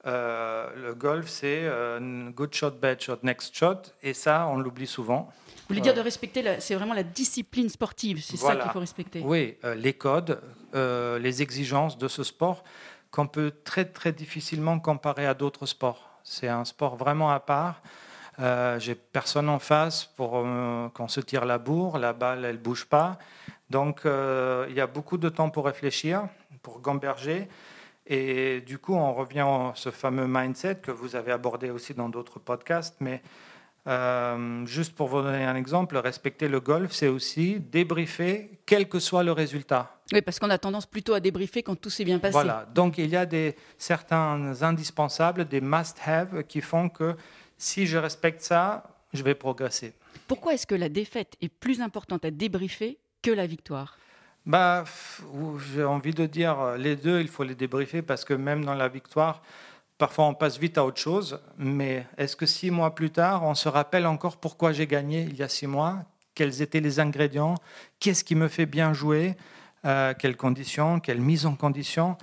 euh, 0.07 0.69
le 0.75 0.93
golf, 0.93 1.27
c'est 1.27 1.61
euh, 1.63 2.29
good 2.29 2.53
shot, 2.53 2.71
bad 2.71 3.01
shot, 3.01 3.17
next 3.23 3.55
shot, 3.55 3.81
et 4.01 4.13
ça, 4.13 4.47
on 4.47 4.57
l'oublie 4.57 4.87
souvent. 4.87 5.29
Vous 5.47 5.75
voulez 5.75 5.81
dire 5.81 5.93
de 5.93 6.01
respecter, 6.01 6.43
c'est 6.59 6.73
vraiment 6.73 6.93
la 6.93 7.03
discipline 7.03 7.69
sportive, 7.69 8.23
c'est 8.23 8.37
ça 8.37 8.55
qu'il 8.55 8.71
faut 8.71 8.79
respecter. 8.79 9.21
Oui, 9.23 9.57
euh, 9.63 9.75
les 9.75 9.93
codes, 9.93 10.41
les 10.73 11.41
exigences 11.41 11.97
de 11.97 12.07
ce 12.07 12.23
sport 12.23 12.63
qu'on 13.11 13.27
peut 13.27 13.51
très 13.63 13.85
très 13.85 14.11
difficilement 14.11 14.79
comparer 14.79 15.25
à 15.25 15.33
d'autres 15.33 15.65
sports. 15.65 16.09
C'est 16.23 16.47
un 16.47 16.65
sport 16.65 16.95
vraiment 16.95 17.31
à 17.31 17.39
part. 17.39 17.81
J'ai 18.79 18.95
personne 18.95 19.49
en 19.49 19.59
face 19.59 20.05
pour 20.05 20.31
qu'on 20.93 21.07
se 21.07 21.19
tire 21.19 21.45
la 21.45 21.57
bourre, 21.57 21.97
la 21.97 22.13
balle 22.13 22.45
elle 22.45 22.57
bouge 22.57 22.85
pas. 22.85 23.17
Donc 23.69 24.01
il 24.05 24.73
y 24.75 24.81
a 24.81 24.87
beaucoup 24.87 25.17
de 25.17 25.29
temps 25.29 25.49
pour 25.49 25.65
réfléchir, 25.65 26.27
pour 26.61 26.81
gamberger. 26.81 27.47
Et 28.09 28.61
du 28.61 28.79
coup, 28.79 28.95
on 28.95 29.13
revient 29.13 29.45
à 29.47 29.71
ce 29.75 29.91
fameux 29.91 30.25
mindset 30.27 30.77
que 30.77 30.89
vous 30.89 31.15
avez 31.15 31.31
abordé 31.31 31.69
aussi 31.69 31.93
dans 31.93 32.09
d'autres 32.09 32.39
podcasts. 32.39 32.95
Mais 32.99 33.21
euh, 33.87 34.65
juste 34.65 34.95
pour 34.95 35.07
vous 35.07 35.21
donner 35.21 35.45
un 35.45 35.55
exemple, 35.55 35.95
respecter 35.95 36.47
le 36.47 36.59
golf, 36.59 36.91
c'est 36.91 37.07
aussi 37.07 37.59
débriefer, 37.59 38.59
quel 38.65 38.89
que 38.89 38.99
soit 38.99 39.23
le 39.23 39.31
résultat. 39.31 39.95
Oui, 40.11 40.23
parce 40.23 40.39
qu'on 40.39 40.49
a 40.49 40.57
tendance 40.57 40.87
plutôt 40.87 41.13
à 41.13 41.19
débriefer 41.19 41.61
quand 41.61 41.75
tout 41.75 41.91
s'est 41.91 42.03
bien 42.03 42.17
passé. 42.17 42.33
Voilà, 42.33 42.67
donc 42.73 42.97
il 42.97 43.11
y 43.11 43.15
a 43.15 43.27
des, 43.27 43.55
certains 43.77 44.59
indispensables, 44.63 45.47
des 45.47 45.61
must-have 45.61 46.43
qui 46.45 46.61
font 46.61 46.89
que 46.89 47.15
si 47.59 47.85
je 47.85 47.99
respecte 47.99 48.41
ça, 48.41 48.83
je 49.13 49.21
vais 49.21 49.35
progresser. 49.35 49.93
Pourquoi 50.27 50.55
est-ce 50.55 50.65
que 50.65 50.75
la 50.75 50.89
défaite 50.89 51.35
est 51.41 51.49
plus 51.49 51.79
importante 51.79 52.25
à 52.25 52.31
débriefer 52.31 52.97
que 53.21 53.29
la 53.29 53.45
victoire? 53.45 53.98
Bah, 54.49 54.83
J'ai 55.73 55.83
envie 55.83 56.13
de 56.13 56.25
dire 56.25 56.59
euh, 56.59 56.77
les 56.77 56.95
deux, 56.95 57.21
il 57.21 57.27
faut 57.27 57.43
les 57.43 57.53
débriefer 57.53 58.01
parce 58.01 58.25
que 58.25 58.33
même 58.33 58.65
dans 58.65 58.73
la 58.73 58.87
victoire, 58.87 59.43
parfois 59.99 60.25
on 60.25 60.33
passe 60.33 60.57
vite 60.57 60.77
à 60.79 60.85
autre 60.85 60.99
chose. 60.99 61.39
Mais 61.59 62.07
est-ce 62.17 62.35
que 62.35 62.47
six 62.47 62.71
mois 62.71 62.95
plus 62.95 63.11
tard, 63.11 63.43
on 63.43 63.53
se 63.53 63.69
rappelle 63.69 64.07
encore 64.07 64.37
pourquoi 64.37 64.73
j'ai 64.73 64.87
gagné 64.87 65.27
il 65.29 65.35
y 65.37 65.43
a 65.43 65.49
six 65.49 65.67
mois? 65.67 65.99
Quels 66.33 66.63
étaient 66.63 66.79
les 66.79 66.99
ingrédients? 66.99 67.55
Qu'est-ce 67.99 68.23
qui 68.23 68.33
me 68.33 68.47
fait 68.47 68.65
bien 68.65 68.91
jouer? 68.93 69.37
Euh, 69.85 70.13
Quelles 70.17 70.37
conditions? 70.37 70.99
Quelle 70.99 71.21
mise 71.21 71.45
en 71.45 71.55
condition? 71.55 72.17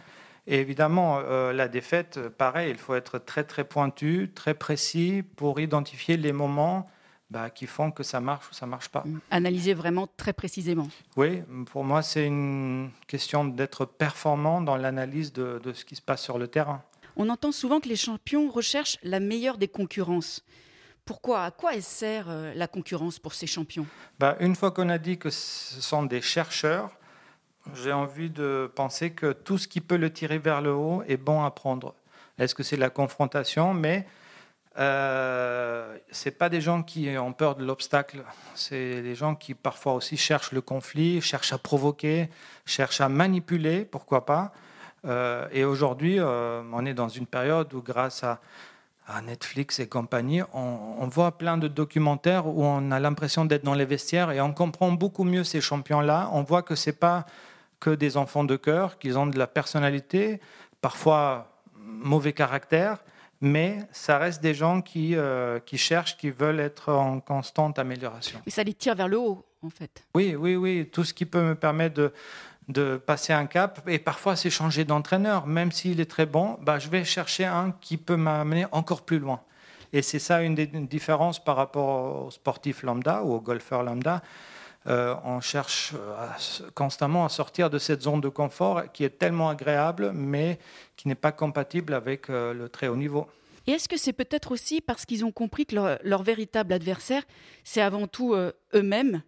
Et 0.48 0.58
évidemment, 0.60 1.20
euh, 1.22 1.52
la 1.52 1.68
défaite, 1.68 2.28
pareil, 2.28 2.70
il 2.70 2.78
faut 2.78 2.96
être 2.96 3.18
très 3.18 3.44
très 3.44 3.64
pointu, 3.64 4.32
très 4.34 4.54
précis 4.54 5.22
pour 5.36 5.60
identifier 5.60 6.16
les 6.16 6.32
moments 6.32 6.86
bah, 7.30 7.50
qui 7.50 7.66
font 7.66 7.90
que 7.90 8.02
ça 8.02 8.20
marche 8.20 8.50
ou 8.50 8.54
ça 8.54 8.66
marche 8.66 8.88
pas. 8.88 9.02
Mm. 9.04 9.20
Analyser 9.30 9.74
vraiment 9.74 10.08
très 10.16 10.32
précisément. 10.32 10.88
Oui, 11.16 11.42
pour 11.72 11.84
moi, 11.84 12.02
c'est 12.02 12.26
une 12.26 12.90
question 13.06 13.44
d'être 13.44 13.84
performant 13.84 14.60
dans 14.60 14.76
l'analyse 14.76 15.32
de, 15.32 15.60
ce 15.72 15.84
qui 15.84 15.96
se 15.96 16.02
passe 16.02 16.22
sur 16.22 16.38
le 16.38 16.48
terrain. 16.48 16.82
On 17.16 17.28
entend 17.28 17.52
souvent 17.52 17.80
que 17.80 17.88
les 17.88 17.96
champions 17.96 18.50
recherchent 18.50 18.98
la 19.02 19.20
meilleure 19.20 19.58
des 19.58 19.68
concurrences. 19.68 20.44
Pourquoi 21.04 21.44
À 21.44 21.50
quoi 21.50 21.80
sert 21.80 22.26
euh, 22.28 22.52
la 22.54 22.66
concurrence 22.66 23.18
pour 23.18 23.32
ces 23.32 23.46
champions? 23.46 23.86
Bah, 24.18 24.36
Une 24.40 24.56
fois 24.56 24.72
qu'on 24.72 24.88
a 24.88 24.98
dit 24.98 25.18
que 25.18 25.30
ce 25.30 25.80
sont 25.80 26.02
des 26.02 26.20
chercheurs, 26.20 26.90
j'ai 27.74 27.92
envie 27.92 28.28
de 28.28 28.70
penser 28.74 29.10
que 29.10 29.32
tout 29.32 29.56
ce 29.56 29.68
qui 29.68 29.80
peut 29.80 29.96
le 29.96 30.12
tirer 30.12 30.38
vers 30.38 30.60
le 30.60 30.72
haut 30.72 31.02
est 31.06 31.16
bon 31.16 31.44
à 31.44 31.50
prendre. 31.50 31.94
Est-ce 32.38 32.54
que 32.54 32.62
c'est 32.62 32.76
la 32.76 32.90
confrontation? 32.90 33.72
Mais 33.72 34.06
euh, 34.78 35.96
c'est 36.10 36.32
pas 36.32 36.48
des 36.48 36.60
gens 36.60 36.82
qui 36.82 37.08
ont 37.18 37.32
peur 37.32 37.56
de 37.56 37.64
l'obstacle, 37.64 38.22
c'est 38.54 39.00
des 39.02 39.14
gens 39.14 39.34
qui 39.34 39.54
parfois 39.54 39.94
aussi 39.94 40.16
cherchent 40.18 40.52
le 40.52 40.60
conflit, 40.60 41.22
cherchent 41.22 41.52
à 41.52 41.58
provoquer, 41.58 42.28
cherchent 42.66 43.00
à 43.00 43.08
manipuler, 43.08 43.86
pourquoi 43.86 44.26
pas. 44.26 44.52
Euh, 45.06 45.48
et 45.52 45.64
aujourd'hui, 45.64 46.18
euh, 46.18 46.62
on 46.72 46.84
est 46.84 46.92
dans 46.92 47.08
une 47.08 47.26
période 47.26 47.72
où, 47.72 47.80
grâce 47.80 48.22
à, 48.22 48.40
Netflix 49.24 49.78
et 49.78 49.86
compagnie, 49.86 50.42
on, 50.52 51.06
voit 51.06 51.38
plein 51.38 51.58
de 51.58 51.68
documentaires 51.68 52.48
où 52.48 52.64
on 52.64 52.90
a 52.90 52.98
l'impression 52.98 53.44
d'être 53.44 53.62
dans 53.62 53.74
les 53.74 53.84
vestiaires 53.84 54.32
et 54.32 54.40
on 54.40 54.52
comprend 54.52 54.90
beaucoup 54.90 55.22
mieux 55.22 55.44
ces 55.44 55.60
champions-là. 55.60 56.28
On 56.32 56.42
voit 56.42 56.62
que 56.62 56.74
c'est 56.74 56.98
pas 56.98 57.24
que 57.78 57.90
des 57.90 58.16
enfants 58.16 58.42
de 58.42 58.56
cœur, 58.56 58.98
qu'ils 58.98 59.16
ont 59.16 59.28
de 59.28 59.38
la 59.38 59.46
personnalité, 59.46 60.40
parfois 60.80 61.52
mauvais 61.76 62.32
caractère 62.32 62.98
mais 63.40 63.78
ça 63.92 64.18
reste 64.18 64.42
des 64.42 64.54
gens 64.54 64.80
qui, 64.80 65.14
euh, 65.14 65.58
qui 65.60 65.78
cherchent, 65.78 66.16
qui 66.16 66.30
veulent 66.30 66.60
être 66.60 66.92
en 66.92 67.20
constante 67.20 67.78
amélioration. 67.78 68.40
Et 68.46 68.50
ça 68.50 68.62
les 68.62 68.74
tire 68.74 68.94
vers 68.94 69.08
le 69.08 69.18
haut, 69.18 69.44
en 69.62 69.70
fait. 69.70 70.04
Oui, 70.14 70.34
oui, 70.34 70.56
oui. 70.56 70.88
Tout 70.90 71.04
ce 71.04 71.12
qui 71.12 71.26
peut 71.26 71.42
me 71.42 71.54
permettre 71.54 71.94
de, 71.94 72.12
de 72.68 72.96
passer 72.96 73.32
un 73.32 73.46
cap, 73.46 73.82
et 73.86 73.98
parfois 73.98 74.36
c'est 74.36 74.50
changer 74.50 74.84
d'entraîneur. 74.84 75.46
Même 75.46 75.72
s'il 75.72 76.00
est 76.00 76.10
très 76.10 76.26
bon, 76.26 76.58
bah, 76.62 76.78
je 76.78 76.88
vais 76.88 77.04
chercher 77.04 77.44
un 77.44 77.72
qui 77.80 77.96
peut 77.96 78.16
m'amener 78.16 78.66
encore 78.72 79.02
plus 79.02 79.18
loin. 79.18 79.40
Et 79.92 80.02
c'est 80.02 80.18
ça 80.18 80.42
une 80.42 80.54
des 80.54 80.66
différences 80.66 81.42
par 81.42 81.56
rapport 81.56 82.26
aux 82.26 82.30
sportifs 82.30 82.82
lambda 82.82 83.22
ou 83.22 83.34
aux 83.34 83.40
golfeurs 83.40 83.82
lambda. 83.82 84.20
Euh, 84.88 85.16
on 85.24 85.40
cherche 85.40 85.94
euh, 85.94 86.28
constamment 86.74 87.24
à 87.24 87.28
sortir 87.28 87.70
de 87.70 87.78
cette 87.78 88.02
zone 88.02 88.20
de 88.20 88.28
confort 88.28 88.92
qui 88.92 89.02
est 89.02 89.18
tellement 89.18 89.50
agréable, 89.50 90.12
mais 90.14 90.58
qui 90.96 91.08
n'est 91.08 91.16
pas 91.16 91.32
compatible 91.32 91.92
avec 91.92 92.30
euh, 92.30 92.54
le 92.54 92.68
très 92.68 92.86
haut 92.86 92.96
niveau. 92.96 93.26
Et 93.66 93.72
est-ce 93.72 93.88
que 93.88 93.96
c'est 93.96 94.12
peut-être 94.12 94.52
aussi 94.52 94.80
parce 94.80 95.04
qu'ils 95.04 95.24
ont 95.24 95.32
compris 95.32 95.66
que 95.66 95.74
leur, 96.04 96.22
véritable 96.22 96.72
adversaire, 96.72 97.24
c'est 97.64 97.80
avant 97.80 98.06
tout 98.06 98.36
eux-mêmes 98.74 99.22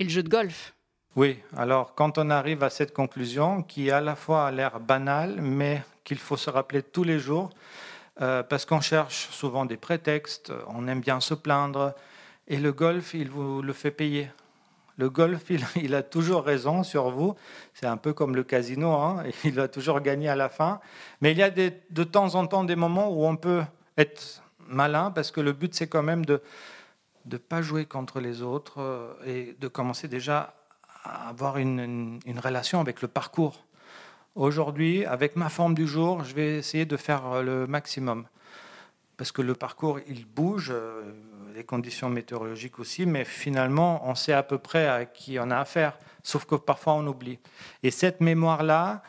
et 0.00 0.04
le 0.04 0.10
jeu 0.10 0.24
de 0.24 0.28
golf? 0.28 0.74
Oui, 1.14 1.38
alors 1.56 1.94
quand 1.94 2.18
on 2.18 2.28
arrive 2.30 2.64
à 2.64 2.70
cette 2.70 2.92
conclusion, 2.92 3.62
qui 3.62 3.92
à 3.92 4.00
la 4.00 4.16
fois 4.16 4.48
a 4.48 4.50
l'air 4.50 4.80
banale, 4.80 5.36
mais 5.40 5.84
qu'il 6.02 6.18
faut 6.18 6.36
se 6.36 6.50
rappeler 6.50 6.82
tous 6.82 7.04
les 7.04 7.20
jours, 7.20 7.50
parce 8.16 8.64
qu'on 8.64 8.80
cherche 8.80 9.28
souvent 9.30 9.64
des 9.64 9.76
prétextes, 9.76 10.52
on 10.66 10.88
aime 10.88 11.00
bien 11.00 11.20
se 11.20 11.34
plaindre, 11.34 11.94
et 12.48 12.56
le 12.56 12.72
golf, 12.72 13.14
il 13.14 13.30
vous 13.30 13.62
le 13.62 13.72
fait 13.72 13.92
payer. 13.92 14.28
Le 14.98 15.10
golf, 15.10 15.50
il, 15.76 15.94
a 15.94 16.02
toujours 16.02 16.44
raison 16.44 16.82
sur 16.82 17.10
vous. 17.10 17.34
C'est 17.74 17.86
un 17.86 17.96
peu 17.96 18.12
comme 18.12 18.34
le 18.34 18.44
casino, 18.44 18.92
hein. 18.92 19.24
il 19.44 19.54
va 19.54 19.68
toujours 19.68 20.00
gagner 20.00 20.28
à 20.28 20.36
la 20.36 20.48
fin. 20.48 20.80
Mais 21.20 21.32
il 21.32 21.38
y 21.38 21.42
a 21.42 21.50
de 21.50 22.04
temps 22.04 22.34
en 22.34 22.46
temps 22.46 22.64
des 22.64 22.76
moments 22.76 23.10
où 23.10 23.26
on 23.26 23.36
peut 23.36 23.62
être 23.96 24.42
malin, 24.68 25.10
parce 25.10 25.30
que 25.30 25.40
le 25.40 25.52
but, 25.52 25.74
c'est 25.74 25.86
quand 25.86 26.02
même 26.02 26.24
de 26.24 26.42
ne 27.26 27.36
pas 27.36 27.62
jouer 27.62 27.86
contre 27.86 28.20
les 28.20 28.42
autres 28.42 28.80
euh, 28.80 29.12
et 29.26 29.56
de 29.58 29.68
commencer 29.68 30.08
déjà 30.08 30.54
à 31.04 31.28
avoir 31.28 31.58
une, 31.58 32.20
relation 32.42 32.80
avec 32.80 33.02
le 33.02 33.08
parcours. 33.08 33.64
Aujourd'hui, 34.34 35.04
avec 35.04 35.36
ma 35.36 35.48
forme 35.48 35.74
du 35.74 35.86
jour, 35.86 36.24
je 36.24 36.34
vais 36.34 36.58
essayer 36.58 36.84
de 36.84 36.96
faire 36.96 37.42
le 37.42 37.66
maximum. 37.66 38.26
Parce 39.16 39.32
que 39.32 39.40
le 39.40 39.54
parcours, 39.54 39.98
il 40.08 40.26
bouge, 40.26 40.70
euh, 40.70 41.02
les 41.56 41.64
conditions 41.64 42.10
météorologiques 42.10 42.78
aussi, 42.78 43.06
mais 43.06 43.24
finalement, 43.24 44.06
on 44.08 44.14
sait 44.14 44.34
à 44.34 44.42
peu 44.42 44.58
près 44.58 44.86
à 44.86 45.06
qui 45.06 45.38
on 45.40 45.50
a 45.50 45.58
affaire, 45.58 45.98
sauf 46.22 46.44
que 46.44 46.54
parfois 46.54 46.92
on 46.92 47.06
oublie. 47.06 47.38
Et 47.82 47.90
cette 47.90 48.20
mémoire-là, 48.20 49.02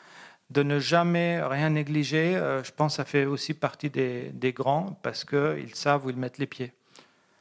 de 0.50 0.64
ne 0.64 0.80
jamais 0.80 1.42
rien 1.44 1.72
négliger, 1.72 2.38
euh, 2.38 2.64
je 2.64 2.72
pense 2.72 2.96
ça 2.96 3.06
fait 3.06 3.26
aussi 3.26 3.54
partie 3.54 3.90
des, 3.90 4.54
grands, 4.54 4.98
parce 5.04 5.26
qu'ils 5.26 5.76
savent 5.76 6.06
où 6.06 6.10
ils 6.10 6.16
mettent 6.16 6.38
les 6.38 6.48
pieds. 6.48 6.72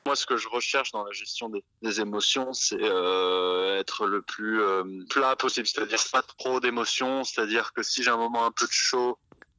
Moi, 0.06 0.16
ce 0.16 0.26
que 0.26 0.36
je 0.36 0.48
recherche 0.48 0.90
dans 0.90 1.04
la 1.04 1.12
gestion 1.12 1.50
des, 1.82 2.00
émotions, 2.00 2.52
c'est 2.52 2.82
euh, 2.82 3.78
être 3.78 4.06
le 4.06 4.22
plus 4.22 4.60
euh, 4.60 4.82
plat 5.08 5.36
possible, 5.36 5.68
c'est-à-dire 5.68 6.02
pas 6.10 6.22
trop 6.22 6.58
d'émotions, 6.58 7.22
c'est-à-dire 7.22 7.72
que 7.72 7.84
si 7.84 8.02
j'ai 8.02 8.10
un 8.10 8.16
moment 8.16 8.44
un 8.44 8.50
peu 8.50 8.66
de 8.66 8.72
chaud, 8.72 9.18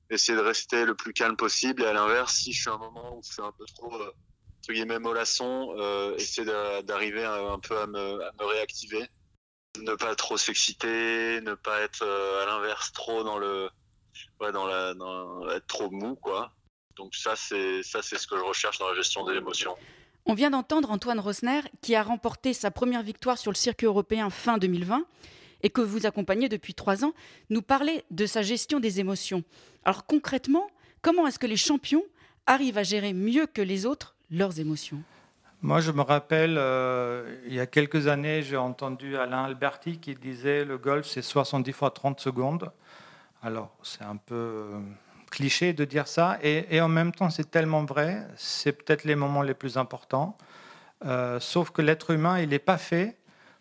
essayer 0.09 0.37
de 0.37 0.43
rester 0.43 0.85
le 0.85 0.95
plus 0.95 1.13
calme 1.13 1.37
possible, 1.37 1.83
et 1.83 1.85
à 1.85 1.93
l'inverse, 1.93 2.33
si 2.33 2.51
je 2.51 2.61
suis 2.61 2.69
un 2.69 2.77
moment 2.77 3.17
où 3.17 3.21
je 3.23 3.31
suis 3.31 3.41
un 3.41 3.51
peu 3.57 3.65
trop 3.77 3.97
entre 4.59 4.73
guillemets 4.73 4.99
mollasson, 4.99 5.73
euh, 5.77 6.15
essayer 6.17 6.45
d'arriver 6.83 7.23
un, 7.23 7.59
peu 7.59 7.77
à 7.79 7.87
me, 7.87 8.19
réactiver, 8.39 9.05
ne 9.79 9.93
pas 9.95 10.15
trop 10.15 10.37
s'exciter, 10.37 11.39
ne 11.41 11.53
pas 11.53 11.81
être 11.81 12.03
euh, 12.03 12.43
à 12.43 12.45
l'inverse 12.47 12.91
trop 12.91 13.23
dans 13.23 13.37
le, 13.37 13.69
ouais, 14.41 14.51
dans 14.51 14.65
la, 14.65 14.93
être 15.55 15.67
trop 15.67 15.89
mou 15.89 16.15
quoi. 16.15 16.51
Donc 16.95 17.13
ça 17.15 17.35
c'est 17.35 17.83
ça 17.83 18.01
c'est 18.01 18.17
ce 18.17 18.25
que 18.27 18.37
je 18.37 18.43
recherche 18.43 18.79
dans 18.79 18.89
la 18.89 18.95
gestion 18.95 19.23
des 19.25 19.35
émotions. 19.35 19.75
On 20.25 20.33
vient 20.33 20.49
d'entendre 20.49 20.91
Antoine 20.91 21.19
Rosner 21.19 21.61
qui 21.81 21.95
a 21.95 22.03
remporté 22.03 22.53
sa 22.53 22.69
première 22.69 23.03
victoire 23.03 23.37
sur 23.37 23.51
le 23.51 23.55
circuit 23.55 23.85
européen 23.85 24.29
fin 24.29 24.57
2020 24.57 25.05
et 25.63 25.69
que 25.69 25.81
vous 25.81 26.05
accompagnez 26.05 26.49
depuis 26.49 26.73
trois 26.73 27.05
ans, 27.05 27.13
nous 27.49 27.61
parler 27.61 28.03
de 28.11 28.25
sa 28.25 28.41
gestion 28.41 28.79
des 28.79 28.99
émotions. 28.99 29.43
Alors 29.85 30.05
concrètement, 30.05 30.67
comment 31.01 31.25
est-ce 31.27 31.39
que 31.39 31.47
les 31.47 31.55
champions 31.55 32.03
arrivent 32.45 32.77
à 32.77 32.83
gérer 32.83 33.13
mieux 33.13 33.47
que 33.47 33.61
les 33.61 33.85
autres 33.85 34.16
leurs 34.31 34.60
émotions 34.60 35.01
Moi, 35.62 35.79
je 35.79 35.91
me 35.91 36.01
rappelle, 36.01 36.57
euh, 36.57 37.39
il 37.48 37.53
y 37.53 37.60
a 37.60 37.65
quelques 37.65 38.07
années, 38.07 38.43
j'ai 38.43 38.57
entendu 38.57 39.17
Alain 39.17 39.46
Alberti 39.46 40.00
qui 40.00 40.15
disait 40.15 40.65
le 40.65 40.77
golf, 40.77 41.07
c'est 41.07 41.22
70 41.22 41.72
fois 41.72 41.91
30 41.91 42.19
secondes. 42.19 42.72
Alors, 43.41 43.72
c'est 43.84 44.03
un 44.03 44.17
peu 44.17 44.36
euh, 44.36 44.79
cliché 45.31 45.74
de 45.74 45.86
dire 45.86 46.07
ça, 46.07 46.38
et, 46.41 46.81
en 46.81 46.89
même 46.89 47.12
temps, 47.12 47.29
c'est 47.29 47.50
tellement 47.50 47.86
vrai, 47.86 48.27
c'est 48.36 48.72
peut-être 48.72 49.03
les 49.03 49.15
moments 49.15 49.41
les 49.41 49.53
plus 49.53 49.77
importants. 49.77 50.36
Euh, 51.05 51.39
sauf 51.39 51.69
que 51.69 51.81
l'être 51.81 52.12
humain, 52.12 52.39
il 52.39 52.50
n'est 52.50 52.60
pas 52.60 52.77
fait 52.77 53.15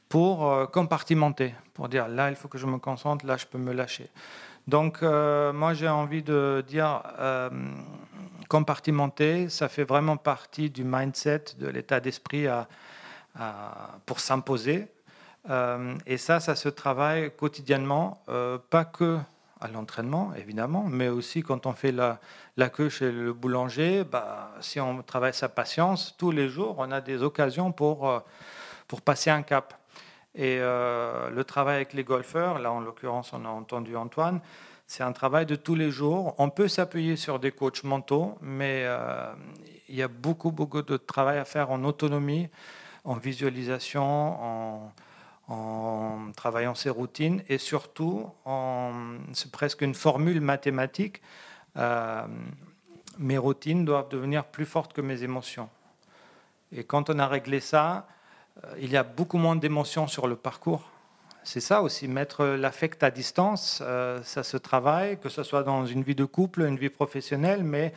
pour 0.08 0.70
compartimenter, 0.70 1.52
pour 1.74 1.88
dire 1.88 2.06
là, 2.06 2.30
il 2.30 2.36
faut 2.36 2.46
que 2.46 2.58
je 2.58 2.66
me 2.66 2.78
concentre, 2.78 3.26
là, 3.26 3.36
je 3.36 3.44
peux 3.44 3.58
me 3.58 3.72
lâcher. 3.72 4.08
Donc, 4.68 5.02
moi, 5.02 5.74
j'ai 5.74 5.88
envie 5.88 6.22
de 6.22 6.64
dire 6.68 7.02
compartimenter, 8.48 9.48
ça 9.48 9.68
fait 9.68 9.84
vraiment 9.84 10.16
partie 10.16 10.70
du 10.70 10.84
mindset, 10.84 11.44
de 11.58 11.68
l'état 11.68 12.00
d'esprit 12.00 12.46
pour 14.06 14.20
s'imposer. 14.20 14.86
et 16.06 16.16
ça, 16.16 16.40
ça 16.40 16.54
se 16.54 16.68
travaille 16.68 17.30
quotidiennement, 17.36 18.22
pas 18.70 18.84
que 18.84 19.18
à 19.60 19.68
l'entraînement, 19.68 20.32
évidemment, 20.36 20.84
mais 20.84 21.08
aussi 21.08 21.42
quand 21.42 21.64
on 21.64 21.72
fait 21.72 21.92
la, 21.92 22.20
la 22.56 22.68
queue 22.68 22.90
chez 22.90 23.10
le 23.10 23.32
boulanger, 23.32 24.04
bah, 24.04 24.52
si 24.60 24.80
on 24.80 25.02
travaille 25.02 25.32
sa 25.32 25.48
patience, 25.48 26.14
tous 26.18 26.30
les 26.30 26.48
jours, 26.48 26.76
on 26.78 26.90
a 26.90 27.00
des 27.00 27.22
occasions 27.22 27.72
pour, 27.72 28.22
pour 28.86 29.00
passer 29.00 29.30
un 29.30 29.42
cap. 29.42 29.74
Et 30.36 30.58
euh, 30.60 31.30
le 31.30 31.44
travail 31.44 31.76
avec 31.76 31.94
les 31.94 32.04
golfeurs, 32.04 32.58
là 32.58 32.70
en 32.70 32.80
l'occurrence 32.80 33.32
on 33.32 33.44
a 33.46 33.48
entendu 33.48 33.96
Antoine, 33.96 34.40
c'est 34.86 35.02
un 35.02 35.12
travail 35.12 35.46
de 35.46 35.56
tous 35.56 35.74
les 35.74 35.90
jours. 35.90 36.34
On 36.38 36.48
peut 36.50 36.68
s'appuyer 36.68 37.16
sur 37.16 37.38
des 37.38 37.50
coachs 37.50 37.82
mentaux, 37.82 38.38
mais 38.40 38.82
euh, 38.84 39.32
il 39.88 39.96
y 39.96 40.02
a 40.02 40.08
beaucoup, 40.08 40.52
beaucoup 40.52 40.82
de 40.82 40.96
travail 40.96 41.38
à 41.38 41.44
faire 41.44 41.70
en 41.70 41.82
autonomie, 41.84 42.48
en 43.04 43.14
visualisation, 43.14 44.92
en, 45.48 46.32
travaillant 46.34 46.74
ses 46.74 46.90
routines 46.90 47.42
et 47.48 47.56
surtout, 47.56 48.28
c'est 49.32 49.52
presque 49.52 49.82
une 49.82 49.94
formule 49.94 50.40
mathématique. 50.40 51.22
Euh, 51.76 52.26
mes 53.18 53.38
routines 53.38 53.84
doivent 53.84 54.08
devenir 54.08 54.44
plus 54.44 54.66
fortes 54.66 54.92
que 54.92 55.00
mes 55.00 55.22
émotions. 55.22 55.68
Et 56.72 56.82
quand 56.82 57.10
on 57.10 57.18
a 57.20 57.28
réglé 57.28 57.60
ça, 57.60 58.08
euh, 58.64 58.74
il 58.80 58.90
y 58.90 58.96
a 58.96 59.02
beaucoup 59.02 59.38
moins 59.38 59.56
d'émotions 59.56 60.06
sur 60.06 60.26
le 60.26 60.36
parcours. 60.36 60.90
C'est 61.46 61.60
ça 61.60 61.80
aussi, 61.82 62.08
mettre 62.08 62.44
l'affect 62.44 63.02
à 63.04 63.10
distance, 63.12 63.80
euh, 63.82 64.20
ça 64.24 64.42
se 64.42 64.56
travaille, 64.56 65.18
que 65.18 65.28
ce 65.28 65.44
soit 65.44 65.62
dans 65.62 65.86
une 65.86 66.02
vie 66.02 66.16
de 66.16 66.24
couple, 66.24 66.62
une 66.62 66.76
vie 66.76 66.90
professionnelle, 66.90 67.62
mais 67.62 67.92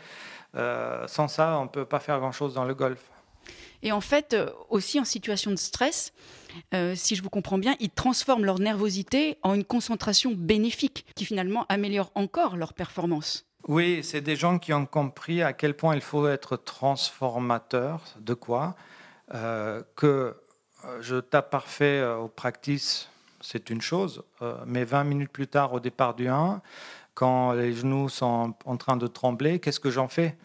euh, 0.55 1.07
sans 1.07 1.27
ça, 1.27 1.57
on 1.59 1.63
ne 1.63 1.69
peut 1.69 1.85
pas 1.85 1.99
faire 1.99 2.19
grand-chose 2.19 2.53
dans 2.53 2.65
le 2.65 2.75
golf. 2.75 3.09
Et 3.81 3.91
en 3.91 4.01
fait, 4.01 4.35
aussi 4.69 4.99
en 4.99 5.05
situation 5.05 5.49
de 5.51 5.55
stress, 5.55 6.13
si 6.95 7.15
je 7.15 7.23
vous 7.23 7.29
comprends 7.29 7.57
bien, 7.57 7.75
ils 7.79 7.89
transforment 7.89 8.43
leur 8.43 8.59
nervosité 8.59 9.37
en 9.41 9.53
une 9.53 9.63
concentration 9.63 10.33
bénéfique 10.35 11.05
qui 11.15 11.23
finalement 11.23 11.65
améliore 11.69 12.11
encore 12.13 12.57
leur 12.57 12.73
performance. 12.73 13.47
Oui, 13.67 14.01
c'est 14.03 14.21
des 14.21 14.35
gens 14.35 14.59
qui 14.59 14.73
ont 14.73 14.85
compris 14.85 15.41
à 15.41 15.53
quel 15.53 15.75
point 15.75 15.95
il 15.95 16.01
faut 16.01 16.27
être 16.27 16.57
transformateur. 16.57 18.01
De 18.19 18.33
quoi 18.33 18.75
Que 19.31 20.35
euh, 20.85 21.01
je 21.01 21.17
tape 21.17 21.49
parfait 21.49 21.99
euh, 21.99 22.17
au 22.17 22.27
practice, 22.27 23.09
c'est 23.41 23.69
une 23.69 23.81
chose, 23.81 24.23
euh, 24.41 24.55
mais 24.65 24.83
20 24.83 25.03
minutes 25.03 25.31
plus 25.31 25.47
tard, 25.47 25.73
au 25.73 25.79
départ 25.79 26.15
du 26.15 26.27
1, 26.27 26.61
quand 27.13 27.53
les 27.53 27.73
genoux 27.73 28.09
sont 28.09 28.53
en 28.65 28.77
train 28.77 28.97
de 28.97 29.07
trembler, 29.07 29.59
qu'est-ce 29.59 29.79
que 29.79 29.91
j'en 29.91 30.07
fais? 30.07 30.37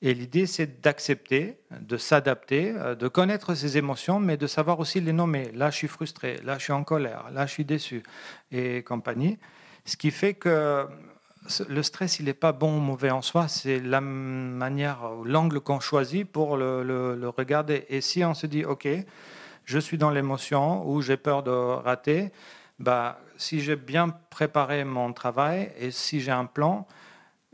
Et 0.00 0.14
l'idée, 0.14 0.46
c'est 0.46 0.80
d'accepter, 0.80 1.58
de 1.80 1.96
s'adapter, 1.96 2.74
de 2.98 3.08
connaître 3.08 3.54
ses 3.54 3.78
émotions, 3.78 4.18
mais 4.18 4.36
de 4.36 4.48
savoir 4.48 4.80
aussi 4.80 5.00
les 5.00 5.12
nommer. 5.12 5.52
Là, 5.52 5.70
je 5.70 5.76
suis 5.76 5.88
frustré, 5.88 6.40
là, 6.42 6.58
je 6.58 6.64
suis 6.64 6.72
en 6.72 6.82
colère, 6.82 7.30
là, 7.32 7.46
je 7.46 7.52
suis 7.52 7.64
déçu, 7.64 8.02
et 8.50 8.82
compagnie. 8.82 9.38
Ce 9.84 9.96
qui 9.96 10.10
fait 10.10 10.34
que 10.34 10.88
le 11.68 11.82
stress, 11.82 12.20
il 12.20 12.26
n'est 12.26 12.34
pas 12.34 12.52
bon 12.52 12.76
ou 12.76 12.80
mauvais 12.80 13.10
en 13.10 13.22
soi, 13.22 13.48
c'est 13.48 13.80
la 13.80 14.00
manière, 14.00 15.10
l'angle 15.24 15.60
qu'on 15.60 15.80
choisit 15.80 16.30
pour 16.30 16.56
le, 16.56 16.82
le, 16.82 17.28
regarder. 17.28 17.84
Et 17.88 18.00
si 18.00 18.24
on 18.24 18.34
se 18.34 18.46
dit, 18.46 18.64
OK, 18.64 18.86
je 19.64 19.78
suis 19.78 19.98
dans 19.98 20.10
l'émotion 20.10 20.86
ou 20.88 21.02
j'ai 21.02 21.16
peur 21.16 21.42
de 21.42 21.50
rater, 21.50 22.32
bah, 22.78 23.20
si 23.36 23.60
j'ai 23.60 23.76
bien 23.76 24.08
préparé 24.30 24.84
mon 24.84 25.12
travail 25.12 25.72
et 25.78 25.90
si 25.90 26.20
j'ai 26.20 26.32
un 26.32 26.46
plan, 26.46 26.86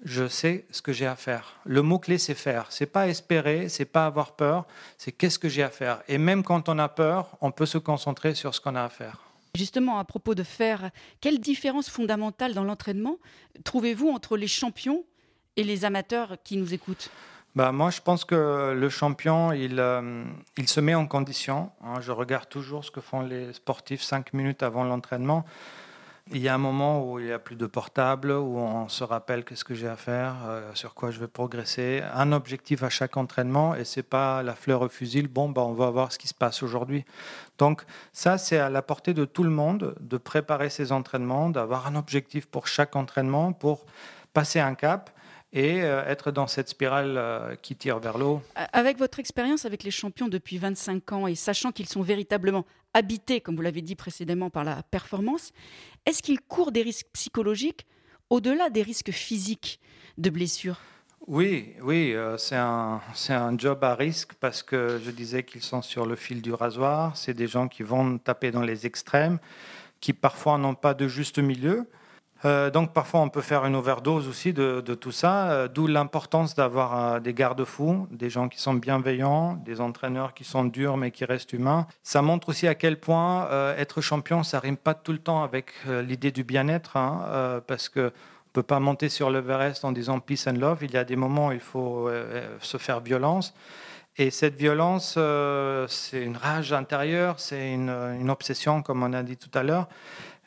je 0.04 0.28
sais 0.28 0.64
ce 0.70 0.80
que 0.80 0.92
j'ai 0.92 1.06
à 1.06 1.16
faire. 1.16 1.60
Le 1.64 1.82
mot-clé, 1.82 2.18
c'est 2.18 2.34
faire. 2.34 2.66
C'est 2.70 2.86
pas 2.86 3.08
espérer, 3.08 3.68
c'est 3.68 3.84
pas 3.84 4.06
avoir 4.06 4.32
peur, 4.32 4.66
c'est 4.96 5.12
qu'est-ce 5.12 5.38
que 5.38 5.48
j'ai 5.48 5.62
à 5.62 5.70
faire. 5.70 6.02
Et 6.09 6.18
même 6.18 6.42
quand 6.42 6.68
on 6.68 6.78
a 6.78 6.88
peur, 6.88 7.37
on 7.40 7.50
peut 7.50 7.66
se 7.66 7.78
concentrer 7.78 8.35
sur 8.35 8.54
ce 8.54 8.61
qu'on 8.61 8.76
a 8.76 8.85
à 8.85 8.88
faire. 8.88 9.18
Justement, 9.54 9.98
à 9.98 10.04
propos 10.04 10.35
de 10.35 10.42
faire, 10.42 10.90
quelle 11.20 11.40
différence 11.40 11.88
fondamentale 11.88 12.54
dans 12.54 12.64
l'entraînement 12.64 13.16
trouvez-vous 13.64 14.09
entre 14.09 14.37
les 14.37 14.46
champions 14.46 15.04
et 15.56 15.64
les 15.64 15.85
amateurs 15.85 16.37
qui 16.44 16.56
nous 16.56 16.72
écoutent? 16.72 17.11
Bah, 17.54 17.72
moi, 17.72 17.90
je 17.90 18.00
pense 18.00 18.24
que 18.24 18.72
le 18.76 18.88
champion, 18.88 19.52
il, 19.52 19.80
euh, 19.80 20.24
il 20.56 20.68
se 20.68 20.80
met 20.80 20.94
en 20.94 21.06
condition. 21.06 21.70
Hein. 21.82 22.00
Je 22.00 22.12
regarde 22.12 22.48
toujours 22.48 22.84
ce 22.84 22.90
que 22.90 23.00
font 23.00 23.20
les 23.20 23.52
sportifs 23.52 24.02
cinq 24.02 24.32
minutes 24.32 24.62
avant 24.62 24.84
l'entraînement. 24.84 25.44
Il 26.30 26.42
y 26.42 26.48
a 26.48 26.54
un 26.54 26.58
moment 26.58 27.11
où 27.11 27.18
il 27.18 27.24
n'y 27.24 27.32
a 27.32 27.38
plus 27.38 27.56
de 27.56 27.66
portable, 27.66 28.32
où 28.32 28.58
on 28.58 28.90
se 28.90 29.02
rappelle 29.02 29.46
qu'est-ce 29.46 29.64
que 29.64 29.74
j'ai 29.74 29.88
à 29.88 29.96
faire, 29.96 30.34
euh, 30.46 30.70
sur 30.74 30.92
quoi 30.92 31.11
je 31.11 31.18
vais 31.18 31.26
progresser. 31.26 32.02
Un 32.12 32.32
objectif 32.32 32.82
à 32.82 32.90
chaque 32.90 33.16
entraînement, 33.16 33.74
et 33.74 33.84
c'est 33.84 34.02
pas 34.02 34.42
la 34.42 34.54
fleur 34.54 34.82
au 34.82 34.88
fusil. 34.90 35.22
Bon, 35.22 35.48
bah, 35.48 35.62
on 35.62 35.72
va 35.72 35.88
voir 35.88 36.12
ce 36.12 36.18
qui 36.18 36.28
se 36.28 36.34
passe 36.34 36.62
aujourd'hui. 36.62 37.06
Donc 37.56 37.82
ça, 38.12 38.37
c'est 38.37 38.58
à 38.58 38.68
la 38.68 38.82
portée 38.82 39.14
de 39.14 39.24
tout 39.24 39.42
le 39.42 39.50
monde 39.50 39.94
de 40.00 40.18
préparer 40.18 40.68
ses 40.68 40.92
entraînements, 40.92 41.48
d'avoir 41.48 41.87
un 41.87 41.96
objectif 41.96 42.44
pour 42.44 42.66
chaque 42.66 42.94
entraînement, 42.94 43.54
pour 43.54 43.87
passer 44.34 44.61
un 44.61 44.74
cap 44.74 45.11
et 45.52 45.82
euh, 45.82 46.04
être 46.06 46.30
dans 46.30 46.46
cette 46.46 46.68
spirale 46.68 47.14
euh, 47.16 47.54
qui 47.56 47.74
tire 47.74 47.98
vers 47.98 48.18
l'eau. 48.18 48.42
Avec 48.54 48.98
votre 48.98 49.18
expérience 49.18 49.64
avec 49.64 49.82
les 49.82 49.90
champions 49.90 50.28
depuis 50.28 50.58
25 50.58 51.12
ans 51.12 51.26
et 51.26 51.34
sachant 51.34 51.72
qu'ils 51.72 51.88
sont 51.88 52.02
véritablement 52.02 52.66
habités, 52.94 53.40
comme 53.40 53.56
vous 53.56 53.62
l'avez 53.62 53.82
dit 53.82 53.96
précédemment, 53.96 54.50
par 54.50 54.64
la 54.64 54.82
performance, 54.82 55.52
est-ce 56.06 56.22
qu'ils 56.22 56.40
courent 56.40 56.72
des 56.72 56.82
risques 56.82 57.08
psychologiques 57.12 57.87
au-delà 58.30 58.68
des 58.68 58.82
risques 58.82 59.11
physiques 59.11 59.80
de 60.18 60.30
blessures? 60.30 60.78
Oui, 61.26 61.74
oui, 61.82 62.12
euh, 62.14 62.38
c'est 62.38 62.56
un, 62.56 63.00
un, 63.28 63.58
job 63.58 63.84
à 63.84 63.94
risque 63.94 64.32
parce 64.34 64.62
que 64.62 64.98
je 65.04 65.11
disais 65.11 65.42
qu'ils 65.42 65.62
sont 65.62 65.82
sur 65.82 66.06
le 66.06 66.16
fil 66.16 66.40
du 66.40 66.52
rasoir. 66.52 67.16
C'est 67.16 67.34
des 67.34 67.46
gens 67.46 67.68
qui 67.68 67.82
vont 67.82 68.16
taper 68.18 68.50
dans 68.50 68.62
les 68.62 68.87
extrêmes, 68.87 69.38
qui 70.00 70.14
parfois 70.14 70.56
n'ont 70.56 70.74
pas 70.74 70.94
de 70.94 71.06
juste 71.06 71.38
milieu. 71.38 71.87
Euh, 72.44 72.70
donc 72.70 72.92
parfois 72.92 73.20
on 73.20 73.29
peut 73.29 73.40
faire 73.40 73.64
une 73.64 73.74
overdose 73.74 74.29
aussi 74.29 74.53
de, 74.53 74.81
tout 74.81 75.11
ça, 75.11 75.51
euh, 75.51 75.68
d'où 75.68 75.87
l'importance 75.87 76.55
d'avoir 76.55 77.14
euh, 77.14 77.20
des 77.20 77.35
garde-fous, 77.35 78.07
des 78.12 78.31
gens 78.31 78.48
qui 78.48 78.61
sont 78.61 78.74
bienveillants, 78.74 79.55
des 79.64 79.81
entraîneurs 79.81 80.35
qui 80.35 80.44
sont 80.44 80.64
durs 80.64 80.96
mais 80.96 81.11
qui 81.11 81.24
restent 81.24 81.53
humains. 81.53 81.87
Ça 82.03 82.22
montre 82.22 82.51
aussi 82.51 82.68
à 82.68 82.74
quel 82.74 83.01
point 83.01 83.48
être 83.77 84.01
champion, 84.01 84.42
ça 84.42 84.61
rime 84.61 84.77
pas 84.77 84.94
tout 84.94 85.12
le 85.12 85.18
temps 85.18 85.42
avec 85.42 85.72
l'idée 85.87 86.31
du 86.31 86.44
bien-être, 86.44 86.96
hein, 86.96 87.61
parce 87.66 87.88
que 87.88 88.12
on 88.48 88.51
peut 88.53 88.62
pas 88.62 88.81
monter 88.81 89.09
sur 89.09 89.31
l'Everest 89.31 89.85
en 89.85 89.92
disant 89.92 90.20
peace 90.20 90.48
and 90.48 90.59
love. 90.59 90.79
Il 90.83 90.92
y 90.92 90.96
a 90.96 91.05
des 91.05 91.16
moments 91.16 91.48
où 91.48 91.53
il 91.53 91.61
faut 91.61 92.11
se 92.61 92.77
faire 92.77 93.01
violence. 93.01 93.55
Et 94.16 94.31
cette 94.31 94.57
violence, 94.57 95.18
c'est 95.88 96.22
une 96.22 96.37
rage 96.37 96.72
intérieure, 96.72 97.38
c'est 97.38 97.72
une, 97.72 97.90
une 97.90 98.31
obsession, 98.31 98.83
comme 98.83 99.03
on 99.03 99.12
a 99.12 99.22
dit 99.22 99.37
tout 99.37 99.57
à 99.57 99.62
l'heure. 99.62 99.87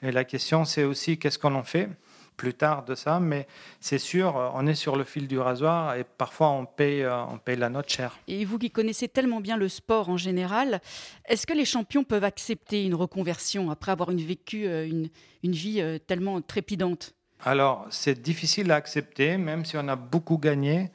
Et 0.02 0.12
la 0.12 0.24
question, 0.24 0.66
c'est 0.66 0.84
aussi 0.84 1.18
qu'est-ce 1.18 1.38
qu'on 1.38 1.56
en 1.56 1.64
fait 1.64 1.90
plus 2.38 2.54
tard 2.56 2.84
de 2.86 2.96
ça, 2.96 3.20
mais 3.20 3.46
c'est 3.80 4.00
sûr, 4.00 4.52
on 4.56 4.66
est 4.66 4.74
sur 4.74 4.96
le 4.96 5.04
fil 5.04 5.28
du 5.28 5.38
rasoir 5.38 5.96
et 5.96 6.04
parfois 6.04 6.50
on 6.50 6.66
paye, 6.66 7.04
euh, 7.04 7.24
on 7.26 7.38
paye 7.38 7.56
la 7.56 7.70
note 7.70 7.88
chère. 7.88 8.18
Et 8.28 8.46
vous 8.46 8.58
qui 8.58 8.72
connaissez 8.72 9.08
tellement 9.08 9.42
bien 9.42 9.58
le 9.58 9.70
sport 9.70 10.10
en 10.10 10.18
général, 10.18 10.82
est-ce 11.26 11.46
que 11.46 11.54
les 11.54 11.66
champions 11.66 12.04
peuvent 12.04 12.24
accepter 12.24 12.84
une 12.84 12.96
reconversion 12.96 13.70
après 13.70 13.92
avoir 13.92 14.10
vécu 14.10 14.66
euh, 14.66 14.88
une, 14.88 15.10
une 15.44 15.52
vie 15.52 15.82
euh, 15.82 16.00
tellement 16.00 16.42
trépidante? 16.42 17.14
Alors, 17.44 17.86
c'est 17.92 18.20
difficile 18.20 18.72
à 18.72 18.76
accepter, 18.76 19.38
même 19.38 19.64
si 19.64 19.78
on 19.78 19.88
a 19.88 19.96
beaucoup 19.96 20.40
gagné. 20.40 20.90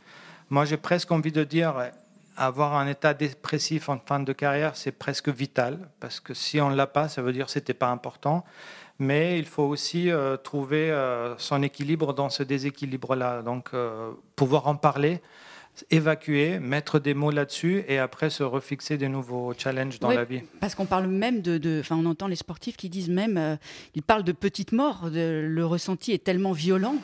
Moi, 0.51 0.65
j'ai 0.65 0.77
presque 0.77 1.13
envie 1.13 1.33
de 1.33 1.45
dire, 1.45 1.91
avoir 2.37 2.75
un 2.75 2.87
état 2.87 3.15
dépressif 3.15 3.89
en 3.89 3.99
fin 3.99 4.21
de 4.21 4.33
carrière, 4.33 4.77
c'est 4.77 4.93
presque 4.93 5.29
vital, 5.29 5.89
parce 6.01 6.21
que 6.21 6.35
si 6.35 6.61
on 6.61 6.71
ne 6.71 6.77
l'a 6.77 6.87
pas, 6.87 7.09
ça 7.09 7.23
veut 7.23 7.33
dire 7.33 7.47
que 7.47 7.53
ce 7.53 7.59
n'était 7.59 7.75
pas 7.75 7.89
important 7.89 8.45
mais 8.99 9.39
il 9.39 9.45
faut 9.45 9.65
aussi 9.65 10.11
euh, 10.11 10.37
trouver 10.37 10.91
euh, 10.91 11.37
son 11.39 11.63
équilibre 11.63 12.15
dans 12.15 12.31
ce 12.31 12.43
déséquilibre-là. 12.43 13.43
Donc, 13.43 13.69
euh, 13.75 14.13
pouvoir 14.37 14.67
en 14.69 14.77
parler, 14.77 15.21
évacuer, 15.91 16.59
mettre 16.59 16.99
des 16.99 17.15
mots 17.15 17.31
là-dessus 17.31 17.85
et 17.89 17.99
après 17.99 18.31
se 18.31 18.43
refixer 18.43 18.97
des 18.97 19.09
nouveaux 19.09 19.53
challenges 19.57 19.99
dans 19.99 20.11
la 20.11 20.25
vie. 20.25 20.41
Parce 20.61 20.75
qu'on 20.75 20.87
parle 20.87 21.07
même 21.07 21.43
de, 21.43 21.81
enfin, 21.81 21.97
on 21.97 22.07
entend 22.07 22.29
les 22.29 22.37
sportifs 22.37 22.77
qui 22.77 22.89
disent 22.89 23.11
même, 23.11 23.59
ils 23.95 24.03
parlent 24.03 24.25
de 24.25 24.33
petites 24.33 24.73
morts. 24.73 25.11
le 25.13 25.67
ressenti 25.67 26.13
est 26.13 26.25
tellement 26.25 26.53
violent. 26.53 26.97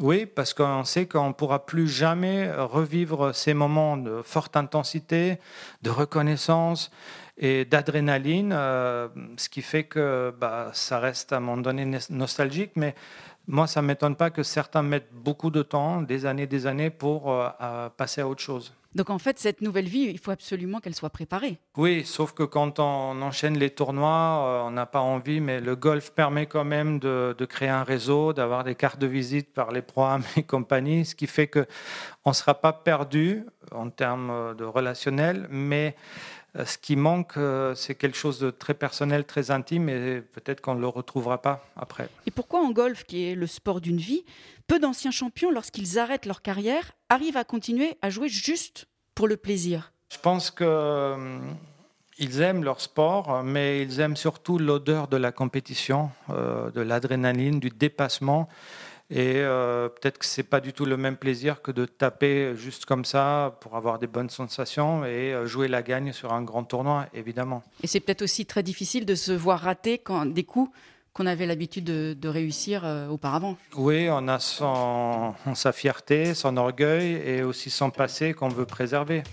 Oui, 0.00 0.24
parce 0.24 0.54
qu'on 0.54 0.84
sait 0.84 1.06
qu'on 1.06 1.28
ne 1.28 1.32
pourra 1.32 1.66
plus 1.66 1.86
jamais 1.86 2.50
revivre 2.50 3.34
ces 3.34 3.52
moments 3.52 3.98
de 3.98 4.22
forte 4.24 4.56
intensité, 4.56 5.38
de 5.82 5.90
reconnaissance 5.90 6.90
et 7.42 7.64
d'adrénaline, 7.64 8.52
euh, 8.54 9.08
ce 9.36 9.48
qui 9.48 9.60
fait 9.60 9.84
que 9.84 10.32
bah, 10.40 10.70
ça 10.72 10.98
reste 10.98 11.32
à 11.32 11.36
un 11.36 11.40
moment 11.40 11.60
donné 11.60 11.98
nostalgique, 12.08 12.72
mais 12.76 12.94
moi, 13.46 13.66
ça 13.66 13.82
ne 13.82 13.88
m'étonne 13.88 14.16
pas 14.16 14.30
que 14.30 14.42
certains 14.42 14.82
mettent 14.82 15.12
beaucoup 15.12 15.50
de 15.50 15.62
temps, 15.62 16.00
des 16.00 16.24
années, 16.24 16.46
des 16.46 16.66
années, 16.66 16.90
pour 16.90 17.36
passer 17.96 18.20
à 18.20 18.28
autre 18.28 18.40
chose. 18.40 18.72
Donc 18.94 19.08
en 19.08 19.18
fait, 19.18 19.38
cette 19.38 19.62
nouvelle 19.62 19.88
vie, 19.88 20.10
il 20.10 20.18
faut 20.18 20.30
absolument 20.30 20.78
qu'elle 20.80 20.94
soit 20.94 21.10
préparée. 21.10 21.58
Oui, 21.76 22.04
sauf 22.04 22.32
que 22.32 22.42
quand 22.42 22.78
on 22.78 23.22
enchaîne 23.22 23.58
les 23.58 23.70
tournois, 23.70 24.08
euh, 24.08 24.62
on 24.66 24.70
n'a 24.70 24.84
pas 24.84 25.00
envie, 25.00 25.40
mais 25.40 25.60
le 25.60 25.76
golf 25.76 26.10
permet 26.10 26.44
quand 26.44 26.64
même 26.64 26.98
de, 26.98 27.34
créer 27.48 27.70
un 27.70 27.84
réseau, 27.84 28.34
d'avoir 28.34 28.64
des 28.64 28.74
cartes 28.74 28.98
de 28.98 29.06
visite 29.06 29.52
par 29.54 29.72
les 29.72 29.80
programmes 29.80 30.24
et 30.36 30.42
compagnie, 30.42 31.06
ce 31.06 31.14
qui 31.14 31.26
fait 31.26 31.46
qu'on 31.46 31.64
ne 32.26 32.34
sera 32.34 32.54
pas 32.54 32.72
perdu 32.74 33.46
en 33.74 33.88
termes 33.88 34.54
de 34.56 34.64
relationnel, 34.64 35.48
mais 35.50 35.96
euh, 35.96 36.41
ce 36.54 36.76
qui 36.76 36.96
manque, 36.96 37.36
euh, 37.36 37.74
c'est 37.74 37.94
quelque 37.94 38.16
chose 38.16 38.38
de 38.38 38.50
très 38.50 38.74
personnel, 38.74 39.24
très 39.24 39.50
intime, 39.50 39.88
et 39.88 40.20
peut-être 40.20 40.60
qu'on 40.60 40.74
ne 40.74 40.80
le 40.80 40.88
retrouvera 40.88 41.40
pas 41.40 41.64
après. 41.76 42.08
Et 42.26 42.30
pourquoi 42.30 42.60
en 42.60 42.70
golf, 42.70 43.04
qui 43.04 43.24
est 43.24 43.34
le 43.34 43.46
sport 43.46 43.80
d'une 43.80 43.96
vie, 43.96 44.24
peu 44.66 44.78
d'anciens 44.78 45.10
champions, 45.10 45.50
lorsqu'ils 45.50 45.98
arrêtent 45.98 46.26
leur 46.26 46.42
carrière, 46.42 46.92
arrivent 47.08 47.38
à 47.38 47.44
continuer 47.44 47.96
à 48.02 48.10
jouer 48.10 48.28
juste 48.28 48.86
pour 49.14 49.28
le 49.28 49.36
plaisir? 49.36 49.92
Je 50.10 50.18
pense 50.18 50.50
qu'ils 50.50 50.66
euh, 50.68 51.38
aiment 52.20 52.64
leur 52.64 52.82
sport, 52.82 53.42
mais 53.42 53.82
ils 53.82 54.00
aiment 54.00 54.16
surtout 54.16 54.58
l'odeur 54.58 55.08
de 55.08 55.16
la 55.16 55.32
compétition, 55.32 56.10
de 56.28 56.80
l'adrénaline, 56.80 57.60
du 57.60 57.70
dépassement. 57.70 58.48
Et 59.14 59.34
euh, 59.36 59.90
peut-être 59.90 60.16
que 60.16 60.24
c'est 60.24 60.42
pas 60.42 60.60
du 60.60 60.72
tout 60.72 60.86
le 60.86 60.96
même 60.96 61.18
plaisir 61.18 61.60
que 61.60 61.70
de 61.70 61.84
taper 61.84 62.56
juste 62.56 62.86
comme 62.86 63.04
ça 63.04 63.58
pour 63.60 63.76
avoir 63.76 63.98
des 63.98 64.06
bonnes 64.06 64.30
sensations 64.30 65.04
et 65.04 65.34
euh, 65.34 65.44
jouer 65.44 65.68
la 65.68 65.82
gagne 65.82 66.14
sur 66.14 66.32
un 66.32 66.42
grand 66.42 66.64
tournoi, 66.64 67.06
évidemment. 67.12 67.62
Et 67.82 67.86
c'est 67.86 68.00
peut-être 68.00 68.22
aussi 68.22 68.46
très 68.46 68.62
difficile 68.62 69.04
de 69.04 69.14
se 69.14 69.32
voir 69.32 69.60
rater 69.60 69.98
quand, 69.98 70.24
des 70.24 70.44
coups 70.44 70.70
qu'on 71.12 71.26
avait 71.26 71.44
l'habitude 71.44 71.84
de, 71.84 72.28
réussir 72.28 72.86
euh, 72.86 73.06
auparavant. 73.08 73.58
Oui, 73.76 74.08
on 74.10 74.28
a 74.28 74.38
son, 74.38 75.34
sa 75.54 75.72
fierté, 75.72 76.32
son 76.32 76.56
orgueil 76.56 77.20
et 77.26 77.42
aussi 77.42 77.68
son 77.68 77.90
passé 77.90 78.32
qu'on 78.32 78.48
veut 78.48 78.64
préserver. 78.64 79.24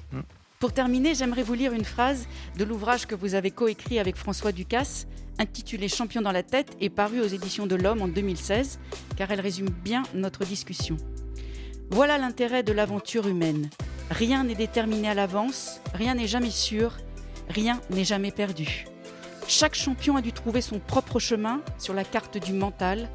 Pour 0.59 0.73
terminer, 0.73 1.15
j'aimerais 1.15 1.43
vous 1.43 1.53
lire 1.53 1.71
une 1.71 1.85
phrase 1.85 2.27
de 2.57 2.65
l'ouvrage 2.65 3.05
que 3.05 3.15
vous 3.15 3.33
avez 3.33 3.51
coécrit 3.51 3.97
avec 3.97 4.17
François 4.17 4.51
Ducasse, 4.51 5.07
intitulé 5.39 5.87
Champion 5.87 6.21
dans 6.21 6.31
la 6.31 6.43
tête 6.43 6.75
et 6.79 6.89
paru 6.89 7.21
aux 7.21 7.27
éditions 7.27 7.65
de 7.65 7.75
l'Homme 7.75 8.01
en 8.01 8.07
2016, 8.07 8.79
car 9.15 9.31
elle 9.31 9.39
résume 9.39 9.69
bien 9.69 10.03
notre 10.13 10.45
discussion. 10.45 10.97
Voilà 11.89 12.17
l'intérêt 12.17 12.61
de 12.61 12.73
l'aventure 12.73 13.27
humaine. 13.27 13.69
Rien 14.11 14.43
n'est 14.43 14.55
déterminé 14.55 15.09
à 15.09 15.13
l'avance, 15.13 15.81
rien 15.93 16.13
n'est 16.15 16.27
jamais 16.27 16.51
sûr, 16.51 16.97
rien 17.47 17.81
n'est 17.89 18.03
jamais 18.03 18.31
perdu. 18.31 18.85
Chaque 19.47 19.75
champion 19.75 20.15
a 20.15 20.21
dû 20.21 20.31
trouver 20.31 20.61
son 20.61 20.79
propre 20.79 21.19
chemin 21.19 21.61
sur 21.79 21.93
la 21.93 22.03
carte 22.03 22.37
du 22.37 22.53
mental. 22.53 23.09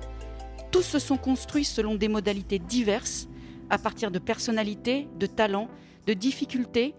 Tous 0.73 0.83
se 0.83 0.99
sont 0.99 1.17
construits 1.17 1.65
selon 1.65 1.95
des 1.95 2.09
modalités 2.09 2.59
diverses, 2.59 3.29
à 3.71 3.79
partir 3.79 4.11
de 4.11 4.19
personnalités, 4.19 5.09
de 5.19 5.27
talents, 5.27 5.69
de 6.07 6.15
difficultés, 6.15 6.95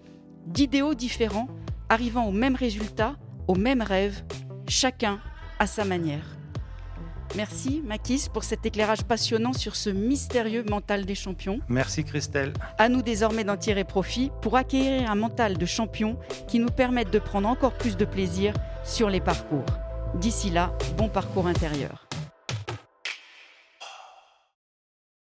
d'idéaux 0.45 0.93
différents, 0.93 1.49
arrivant 1.89 2.27
au 2.27 2.31
même 2.31 2.55
résultat, 2.55 3.17
au 3.47 3.55
même 3.55 3.81
rêve, 3.81 4.23
chacun 4.67 5.19
à 5.60 5.67
sa 5.67 5.86
manière. 5.86 6.36
Merci 7.36 7.82
Makis 7.86 8.28
pour 8.32 8.43
cet 8.43 8.65
éclairage 8.65 9.04
passionnant 9.04 9.51
sur 9.51 9.75
ce 9.75 9.89
mystérieux 9.89 10.63
mental 10.69 11.06
des 11.06 11.15
champions. 11.15 11.60
Merci 11.67 12.04
Christelle. 12.04 12.54
À 12.78 12.88
nous 12.88 13.01
désormais 13.01 13.43
d'en 13.43 13.58
tirer 13.58 13.84
profit 13.84 14.32
pour 14.41 14.56
acquérir 14.56 15.10
un 15.12 15.15
mental 15.15 15.58
de 15.58 15.65
champion 15.65 16.17
qui 16.47 16.60
nous 16.60 16.69
permette 16.69 17.12
de 17.12 17.19
prendre 17.19 17.49
encore 17.49 17.73
plus 17.73 17.97
de 17.97 18.06
plaisir 18.06 18.54
sur 18.86 19.10
les 19.10 19.21
parcours. 19.21 19.65
D'ici 20.15 20.49
là, 20.49 20.71
bon 20.97 21.10
parcours 21.10 21.47
intérieur. 21.47 22.04